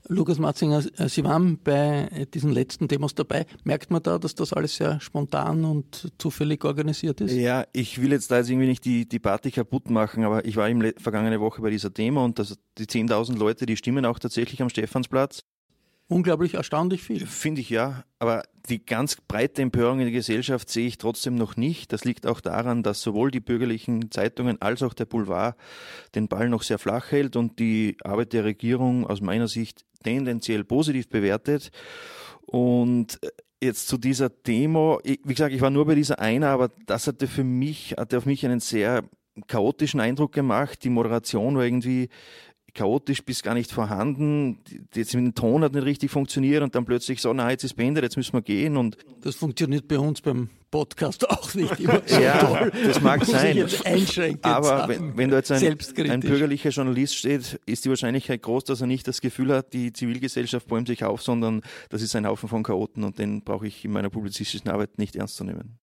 Lukas 0.07 0.39
Matzinger, 0.39 0.83
äh, 0.97 1.09
Sie 1.09 1.23
waren 1.23 1.59
bei 1.63 2.27
diesen 2.33 2.51
letzten 2.51 2.87
Demos 2.87 3.15
dabei. 3.15 3.45
Merkt 3.63 3.91
man 3.91 4.01
da, 4.01 4.17
dass 4.17 4.35
das 4.35 4.53
alles 4.53 4.75
sehr 4.75 4.99
spontan 4.99 5.63
und 5.63 6.11
zufällig 6.17 6.63
organisiert 6.65 7.21
ist? 7.21 7.33
Ja, 7.33 7.65
ich 7.73 8.01
will 8.01 8.11
jetzt 8.11 8.31
da 8.31 8.37
jetzt 8.37 8.49
irgendwie 8.49 8.67
nicht 8.67 8.85
die, 8.85 9.07
die 9.07 9.19
Party 9.19 9.51
kaputt 9.51 9.89
machen, 9.89 10.23
aber 10.23 10.45
ich 10.45 10.55
war 10.57 10.69
im 10.69 10.93
vergangene 10.97 11.39
Woche 11.39 11.61
bei 11.61 11.69
dieser 11.69 11.89
Demo 11.89 12.23
und 12.23 12.39
das, 12.39 12.57
die 12.77 12.85
10.000 12.85 13.37
Leute, 13.37 13.65
die 13.65 13.77
stimmen 13.77 14.05
auch 14.05 14.19
tatsächlich 14.19 14.61
am 14.61 14.69
Stephansplatz. 14.69 15.41
Unglaublich 16.07 16.53
erstaunlich 16.53 17.01
viel. 17.01 17.25
Finde 17.25 17.61
ich 17.61 17.69
ja. 17.71 18.03
Aber 18.19 18.43
die 18.69 18.85
ganz 18.85 19.15
breite 19.15 19.63
Empörung 19.63 19.99
in 19.99 20.05
der 20.05 20.11
Gesellschaft 20.11 20.69
sehe 20.69 20.87
ich 20.87 20.99
trotzdem 20.99 21.35
noch 21.35 21.57
nicht. 21.57 21.91
Das 21.93 22.05
liegt 22.05 22.27
auch 22.27 22.41
daran, 22.41 22.83
dass 22.83 23.01
sowohl 23.01 23.31
die 23.31 23.39
bürgerlichen 23.39 24.11
Zeitungen 24.11 24.61
als 24.61 24.83
auch 24.83 24.93
der 24.93 25.05
Boulevard 25.05 25.57
den 26.13 26.27
Ball 26.27 26.47
noch 26.47 26.61
sehr 26.61 26.77
flach 26.77 27.11
hält 27.11 27.35
und 27.35 27.57
die 27.59 27.97
Arbeit 28.03 28.33
der 28.33 28.43
Regierung 28.43 29.07
aus 29.07 29.19
meiner 29.19 29.47
Sicht 29.47 29.83
tendenziell 30.03 30.63
positiv 30.63 31.09
bewertet. 31.09 31.71
Und 32.41 33.19
jetzt 33.59 33.87
zu 33.87 33.97
dieser 33.97 34.29
Demo, 34.29 34.99
wie 35.03 35.17
gesagt, 35.23 35.55
ich 35.55 35.61
war 35.61 35.71
nur 35.71 35.85
bei 35.85 35.95
dieser 35.95 36.19
einer, 36.19 36.49
aber 36.49 36.69
das 36.85 37.07
hatte 37.07 37.27
für 37.27 37.43
mich, 37.43 37.95
hatte 37.97 38.19
auf 38.19 38.27
mich 38.27 38.45
einen 38.45 38.59
sehr 38.59 39.03
chaotischen 39.47 39.99
Eindruck 39.99 40.33
gemacht. 40.33 40.83
Die 40.83 40.89
Moderation 40.89 41.55
war 41.55 41.65
irgendwie 41.65 42.09
chaotisch 42.75 43.23
bis 43.23 43.41
gar 43.41 43.55
nicht 43.55 43.71
vorhanden. 43.71 44.59
Jetzt 44.93 45.15
mit 45.15 45.25
dem 45.25 45.33
Ton 45.33 45.63
hat 45.63 45.73
nicht 45.73 45.85
richtig 45.85 46.11
funktioniert 46.11 46.61
und 46.61 46.75
dann 46.75 46.85
plötzlich 46.85 47.21
so, 47.21 47.33
na, 47.33 47.49
jetzt 47.49 47.63
ist 47.63 47.75
beendet, 47.75 48.03
jetzt 48.03 48.17
müssen 48.17 48.33
wir 48.33 48.41
gehen. 48.41 48.77
Und 48.77 48.97
das 49.21 49.35
funktioniert 49.35 49.87
bei 49.87 49.97
uns 49.97 50.21
beim 50.21 50.49
Podcast 50.69 51.27
auch 51.29 51.53
nicht 51.55 51.79
immer 51.79 52.01
so 52.05 52.19
ja, 52.19 52.37
toll. 52.37 52.71
das 52.85 53.01
mag 53.01 53.25
sein. 53.25 53.65
Aber 54.41 54.87
wenn, 54.89 55.17
wenn 55.17 55.29
da 55.29 55.37
jetzt 55.37 55.51
ein, 55.51 55.77
ein, 56.09 56.19
bürgerlicher 56.19 56.69
Journalist 56.69 57.15
steht, 57.15 57.59
ist 57.65 57.85
die 57.85 57.89
Wahrscheinlichkeit 57.89 58.41
groß, 58.43 58.65
dass 58.65 58.81
er 58.81 58.87
nicht 58.87 59.07
das 59.07 59.21
Gefühl 59.21 59.53
hat, 59.53 59.73
die 59.73 59.93
Zivilgesellschaft 59.93 60.67
bäumt 60.67 60.87
sich 60.87 61.03
auf, 61.05 61.21
sondern 61.21 61.61
das 61.89 62.01
ist 62.01 62.15
ein 62.15 62.27
Haufen 62.27 62.49
von 62.49 62.63
Chaoten 62.63 63.03
und 63.03 63.17
den 63.17 63.41
brauche 63.41 63.65
ich 63.65 63.85
in 63.85 63.91
meiner 63.91 64.09
publizistischen 64.09 64.69
Arbeit 64.69 64.97
nicht 64.97 65.15
ernst 65.15 65.37
zu 65.37 65.45
nehmen. 65.45 65.79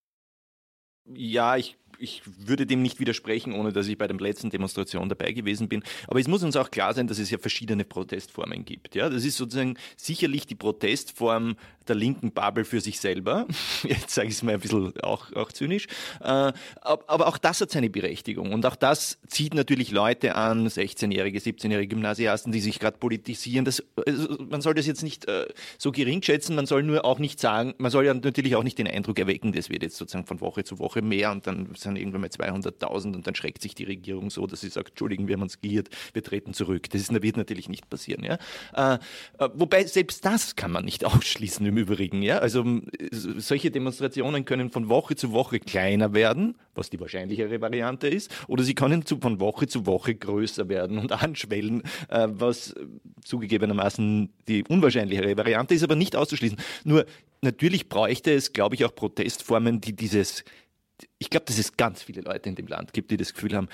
Ja, 1.05 1.57
ich 1.57 1.79
ich 2.03 2.23
würde 2.25 2.67
dem 2.67 2.83
nicht 2.83 2.99
widersprechen, 2.99 3.53
ohne 3.53 3.73
dass 3.73 3.87
ich 3.87 3.97
bei 3.97 4.07
der 4.07 4.17
letzten 4.17 4.51
Demonstration 4.51 5.09
dabei 5.09 5.33
gewesen 5.33 5.69
bin. 5.69 5.83
Aber 6.09 6.19
es 6.19 6.27
muss 6.27 6.43
uns 6.43 6.57
auch 6.57 6.71
klar 6.71 6.93
sein, 6.95 7.07
dass 7.07 7.19
es 7.19 7.31
ja 7.31 7.38
verschiedene 7.38 7.85
Protestformen 7.85 8.65
gibt. 8.65 8.95
Ja, 8.95 9.09
das 9.09 9.25
ist 9.25 9.37
sozusagen 9.37 9.77
sicherlich 9.97 10.47
die 10.47 10.55
Protestform 10.57 11.57
der 11.88 11.97
linken 11.97 12.33
Bubble 12.33 12.65
für 12.65 12.81
sich 12.81 13.01
selber. 13.01 13.47
Jetzt 13.83 14.11
sage 14.11 14.29
ich 14.29 14.35
es 14.35 14.43
mal 14.43 14.55
ein 14.55 14.61
bisschen 14.61 14.93
auch, 15.01 15.33
auch 15.33 15.53
zynisch. 15.53 15.87
Äh, 16.21 16.53
aber 16.83 17.27
auch 17.27 17.38
das 17.38 17.61
hat 17.61 17.71
seine 17.71 17.91
Berechtigung. 17.91 18.53
Und 18.53 18.65
auch 18.67 18.77
das 18.77 19.19
zieht 19.27 19.55
natürlich 19.55 19.91
Leute 19.91 20.35
an, 20.35 20.69
16-jährige, 20.69 21.38
17-jährige 21.38 21.88
Gymnasiasten, 21.88 22.53
die 22.53 22.61
sich 22.61 22.79
gerade 22.79 22.99
politisieren. 22.99 23.65
Das, 23.65 23.83
also 24.07 24.38
man 24.49 24.61
soll 24.61 24.75
das 24.75 24.87
jetzt 24.87 25.03
nicht 25.03 25.27
äh, 25.27 25.47
so 25.79 25.93
gering 25.93 26.23
schätzen. 26.23 26.55
Man 26.57 26.67
soll 26.67 26.83
nur 26.83 27.05
auch 27.05 27.19
nicht 27.19 27.41
sagen, 27.41 27.75
man 27.79 27.91
soll 27.91 28.07
ja 28.07 28.15
natürlich 28.15 28.57
auch 28.57 28.62
nicht 28.62 28.79
den 28.79 28.88
Eindruck 28.88 29.19
erwecken, 29.19 29.53
das 29.53 29.71
wird 29.71 29.83
jetzt 29.83 29.97
sozusagen 29.97 30.27
von 30.27 30.41
Woche 30.41 30.65
zu 30.65 30.79
Woche 30.79 31.03
mehr 31.03 31.31
und 31.31 31.47
dann 31.47 31.75
sind 31.93 32.01
irgendwann 32.01 32.23
mal 32.23 32.31
200.000 32.31 33.15
und 33.15 33.27
dann 33.27 33.35
schreckt 33.35 33.63
sich 33.63 33.75
die 33.75 33.85
Regierung 33.85 34.31
so, 34.31 34.47
dass 34.47 34.61
sie 34.61 34.69
sagt, 34.69 34.91
Entschuldigen, 34.91 35.29
wir 35.29 35.35
haben 35.35 35.43
uns 35.43 35.61
geirrt, 35.61 35.89
wir 36.13 36.23
treten 36.23 36.55
zurück. 36.55 36.89
Das 36.91 37.01
ist, 37.01 37.23
wird 37.23 37.37
natürlich 37.37 37.69
nicht 37.69 37.89
passieren. 37.89 38.25
Ja? 38.25 38.39
Äh, 38.75 38.99
äh 39.39 39.49
wobei 39.55 39.85
selbst 39.85 40.25
das 40.25 40.57
kann 40.57 40.73
man 40.73 40.85
nicht 40.85 41.05
ausschließen 41.05 41.65
im 41.67 41.77
Übrigen. 41.77 42.23
Ja? 42.23 42.39
Also 42.39 42.65
solche 43.11 43.71
Demonstrationen 43.71 44.45
können 44.45 44.71
von 44.71 44.89
Woche 44.89 45.17
zu 45.17 45.33
Woche 45.33 45.61
kleiner 45.61 46.15
werden, 46.15 46.57
was 46.75 46.91
die 46.91 47.01
wahrscheinlichere 47.01 47.61
Variante 47.61 48.09
ist, 48.09 48.31
oder 48.49 48.63
sie 48.63 48.75
können 48.75 49.05
zu, 49.05 49.19
von 49.19 49.41
Woche 49.41 49.67
zu 49.67 49.87
Woche 49.87 50.15
größer 50.15 50.69
werden 50.69 50.99
und 50.99 51.13
anschwellen, 51.23 51.83
äh, 52.09 52.29
was 52.31 52.75
zugegebenermaßen 53.25 54.31
die 54.49 54.65
unwahrscheinlichere 54.65 55.37
Variante 55.37 55.75
ist, 55.75 55.83
aber 55.83 55.97
nicht 55.97 56.17
auszuschließen. 56.17 56.59
Nur 56.85 57.07
natürlich 57.43 57.89
bräuchte 57.89 58.33
es, 58.33 58.53
glaube 58.53 58.75
ich, 58.75 58.85
auch 58.85 58.95
Protestformen, 58.95 59.81
die 59.81 59.95
dieses 59.95 60.45
ich 61.19 61.31
glaube, 61.31 61.47
dass 61.47 61.59
es 61.59 61.77
ganz 61.77 62.03
viele 62.03 62.23
Leute 62.23 62.49
in 62.49 62.55
dem 62.55 62.67
Land 62.67 62.93
gibt, 62.93 63.11
die 63.11 63.17
das 63.17 63.35
Gefühl 63.35 63.57
haben, 63.57 63.69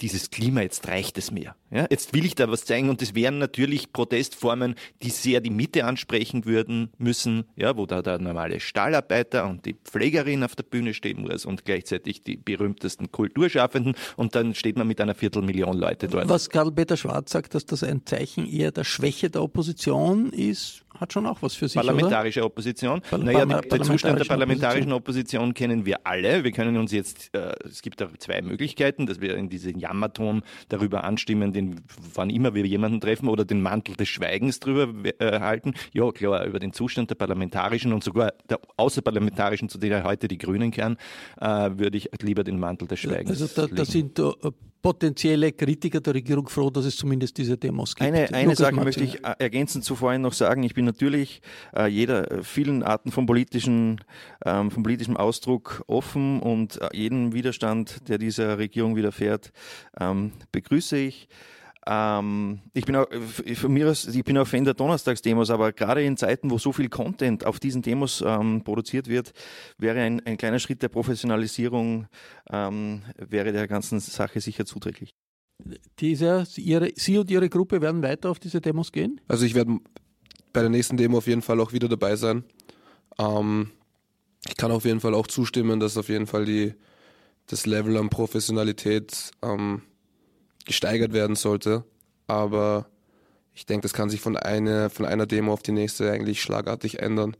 dieses 0.00 0.30
Klima, 0.30 0.62
jetzt 0.62 0.86
reicht 0.88 1.18
es 1.18 1.30
mir. 1.30 1.54
Ja, 1.70 1.86
jetzt 1.90 2.14
will 2.14 2.24
ich 2.24 2.34
da 2.34 2.50
was 2.50 2.64
zeigen 2.64 2.88
und 2.88 3.02
das 3.02 3.14
wären 3.14 3.38
natürlich 3.38 3.92
Protestformen, 3.92 4.74
die 5.02 5.10
sehr 5.10 5.40
die 5.40 5.50
Mitte 5.50 5.84
ansprechen 5.84 6.44
würden 6.44 6.90
müssen, 6.98 7.44
ja, 7.56 7.76
wo 7.76 7.84
da 7.84 8.00
der 8.00 8.18
normale 8.18 8.60
Stallarbeiter 8.60 9.46
und 9.46 9.66
die 9.66 9.74
Pflegerin 9.74 10.44
auf 10.44 10.56
der 10.56 10.62
Bühne 10.62 10.94
stehen 10.94 11.22
muss 11.22 11.44
und 11.44 11.64
gleichzeitig 11.64 12.22
die 12.22 12.36
berühmtesten 12.36 13.10
Kulturschaffenden 13.12 13.94
und 14.16 14.34
dann 14.34 14.54
steht 14.54 14.78
man 14.78 14.86
mit 14.86 15.00
einer 15.00 15.14
Viertelmillion 15.14 15.76
Leute 15.76 16.08
dort. 16.08 16.28
Was 16.28 16.48
Karl-Peter 16.48 16.96
Schwarz 16.96 17.32
sagt, 17.32 17.54
dass 17.54 17.66
das 17.66 17.82
ein 17.82 18.06
Zeichen 18.06 18.46
eher 18.46 18.70
der 18.70 18.84
Schwäche 18.84 19.30
der 19.30 19.42
Opposition 19.42 20.30
ist, 20.30 20.84
hat 21.00 21.12
schon 21.12 21.26
auch 21.26 21.42
was 21.42 21.54
für 21.54 21.68
sich, 21.68 21.76
Parlamentarische 21.76 22.40
oder? 22.40 22.46
Opposition. 22.46 23.00
Par 23.02 23.18
naja, 23.18 23.44
der 23.44 23.82
Zustand 23.82 24.18
der 24.18 24.24
parlamentarischen 24.24 24.92
Opposition. 24.92 25.54
kennen 25.54 25.86
wir 25.86 26.06
alle. 26.06 26.44
Wir 26.44 26.52
können 26.52 26.76
uns 26.76 26.92
jetzt, 26.92 27.30
äh, 27.34 27.54
es 27.64 27.82
gibt 27.82 28.00
da 28.00 28.08
zwei 28.18 28.42
Möglichkeiten, 28.42 29.06
dass 29.06 29.20
wir 29.20 29.36
in 29.36 29.48
diesen 29.48 29.78
Jammerton 29.88 30.42
darüber 30.68 31.04
anstimmen, 31.04 31.52
den, 31.52 31.80
wann 32.14 32.30
immer 32.30 32.54
wir 32.54 32.66
jemanden 32.66 33.00
treffen, 33.00 33.28
oder 33.28 33.44
den 33.44 33.62
Mantel 33.62 33.96
des 33.96 34.08
Schweigens 34.08 34.60
drüber 34.60 34.88
äh, 35.18 35.40
halten. 35.40 35.74
Ja, 35.92 36.10
klar, 36.12 36.44
über 36.44 36.58
den 36.58 36.72
Zustand 36.72 37.10
der 37.10 37.14
parlamentarischen 37.14 37.92
und 37.92 38.04
sogar 38.04 38.32
der 38.48 38.60
außerparlamentarischen, 38.76 39.68
zu 39.68 39.78
denen 39.78 40.04
heute 40.04 40.28
die 40.28 40.38
Grünen 40.38 40.70
kehren, 40.70 40.96
äh, 41.40 41.46
würde 41.46 41.96
ich 41.96 42.10
lieber 42.20 42.44
den 42.44 42.58
Mantel 42.58 42.88
des 42.88 43.00
Schweigens. 43.00 43.42
Also 43.42 43.66
da, 43.66 43.74
da 43.74 43.84
sind 43.84 44.18
äh, 44.18 44.32
potenzielle 44.82 45.52
Kritiker 45.52 46.00
der 46.00 46.14
Regierung 46.14 46.48
froh, 46.48 46.70
dass 46.70 46.84
es 46.84 46.96
zumindest 46.96 47.36
diese 47.36 47.56
Demos 47.56 47.94
gibt. 47.94 48.06
Eine, 48.06 48.32
eine 48.32 48.54
Sache 48.54 48.74
möchte 48.74 49.04
ich 49.04 49.24
äh, 49.24 49.34
ergänzend 49.38 49.84
zu 49.84 49.96
vorhin 49.96 50.22
noch 50.22 50.32
sagen. 50.32 50.62
Ich 50.62 50.74
bin 50.74 50.84
natürlich 50.84 51.40
äh, 51.76 51.86
jeder 51.86 52.30
äh, 52.30 52.42
vielen 52.42 52.82
Arten 52.82 53.10
von 53.10 53.26
politischen, 53.26 54.00
ähm, 54.44 54.70
von 54.70 54.82
politischem 54.82 55.16
Ausdruck 55.16 55.82
offen 55.86 56.40
und 56.40 56.80
äh, 56.80 56.88
jeden 56.92 57.32
Widerstand, 57.32 58.08
der 58.08 58.18
dieser 58.18 58.58
Regierung 58.58 58.96
widerfährt, 58.96 59.52
ähm, 60.00 60.32
begrüße 60.52 60.96
ich. 60.96 61.28
Ähm, 61.90 62.60
ich 62.74 62.84
bin 62.84 62.96
auch, 62.96 63.06
von 63.54 63.72
mir 63.72 63.88
aus, 63.88 64.06
ich 64.06 64.22
bin 64.22 64.36
auch 64.36 64.46
Fan 64.46 64.64
der 64.64 64.74
Donnerstagsdemos, 64.74 65.48
aber 65.48 65.72
gerade 65.72 66.04
in 66.04 66.18
Zeiten, 66.18 66.50
wo 66.50 66.58
so 66.58 66.70
viel 66.70 66.90
Content 66.90 67.46
auf 67.46 67.58
diesen 67.60 67.80
Demos 67.80 68.22
ähm, 68.24 68.62
produziert 68.62 69.08
wird, 69.08 69.32
wäre 69.78 70.00
ein, 70.00 70.20
ein 70.26 70.36
kleiner 70.36 70.58
Schritt 70.58 70.82
der 70.82 70.90
Professionalisierung, 70.90 72.06
ähm, 72.50 73.04
wäre 73.16 73.52
der 73.52 73.66
ganzen 73.66 74.00
Sache 74.00 74.42
sicher 74.42 74.66
zuträglich. 74.66 75.14
Diese, 75.98 76.46
ihre, 76.56 76.92
Sie 76.94 77.16
und 77.16 77.30
Ihre 77.30 77.48
Gruppe 77.48 77.80
werden 77.80 78.02
weiter 78.02 78.30
auf 78.30 78.38
diese 78.38 78.60
Demos 78.60 78.92
gehen? 78.92 79.20
Also 79.26 79.46
ich 79.46 79.54
werde 79.54 79.78
bei 80.52 80.60
der 80.60 80.70
nächsten 80.70 80.98
Demo 80.98 81.18
auf 81.18 81.26
jeden 81.26 81.42
Fall 81.42 81.58
auch 81.58 81.72
wieder 81.72 81.88
dabei 81.88 82.16
sein. 82.16 82.44
Ähm, 83.18 83.70
ich 84.46 84.58
kann 84.58 84.70
auf 84.72 84.84
jeden 84.84 85.00
Fall 85.00 85.14
auch 85.14 85.26
zustimmen, 85.26 85.80
dass 85.80 85.96
auf 85.96 86.10
jeden 86.10 86.26
Fall 86.26 86.44
die, 86.44 86.74
das 87.46 87.64
Level 87.64 87.96
an 87.96 88.10
Professionalität 88.10 89.30
ähm, 89.42 89.82
gesteigert 90.68 91.12
werden 91.12 91.34
sollte. 91.34 91.84
Aber 92.28 92.86
ich 93.52 93.66
denke, 93.66 93.82
das 93.82 93.92
kann 93.92 94.08
sich 94.08 94.20
von, 94.20 94.36
eine, 94.36 94.88
von 94.88 95.04
einer 95.04 95.26
Demo 95.26 95.52
auf 95.52 95.62
die 95.62 95.72
nächste 95.72 96.12
eigentlich 96.12 96.40
schlagartig 96.40 97.00
ändern, 97.00 97.36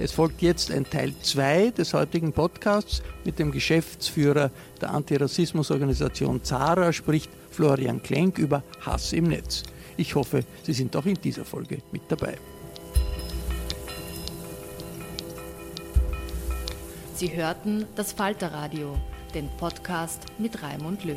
Es 0.00 0.12
folgt 0.12 0.42
jetzt 0.42 0.70
ein 0.70 0.88
Teil 0.88 1.12
2 1.20 1.72
des 1.72 1.92
heutigen 1.92 2.32
Podcasts 2.32 3.02
mit 3.24 3.36
dem 3.38 3.52
Geschäftsführer 3.52 4.50
der 4.80 4.92
Antirassismusorganisation 4.92 6.42
ZARA, 6.42 6.90
spricht 6.92 7.30
Florian 7.50 8.02
Klenk 8.02 8.38
über 8.38 8.62
Hass 8.80 9.12
im 9.12 9.24
Netz. 9.24 9.64
Ich 9.96 10.14
hoffe, 10.14 10.44
Sie 10.62 10.72
sind 10.72 10.96
auch 10.96 11.04
in 11.04 11.16
dieser 11.16 11.44
Folge 11.44 11.82
mit 11.92 12.02
dabei. 12.08 12.38
Sie 17.14 17.36
hörten 17.36 17.84
das 17.96 18.12
Falterradio, 18.12 18.96
den 19.34 19.50
Podcast 19.58 20.22
mit 20.38 20.62
Raimund 20.62 21.04
Löw. 21.04 21.16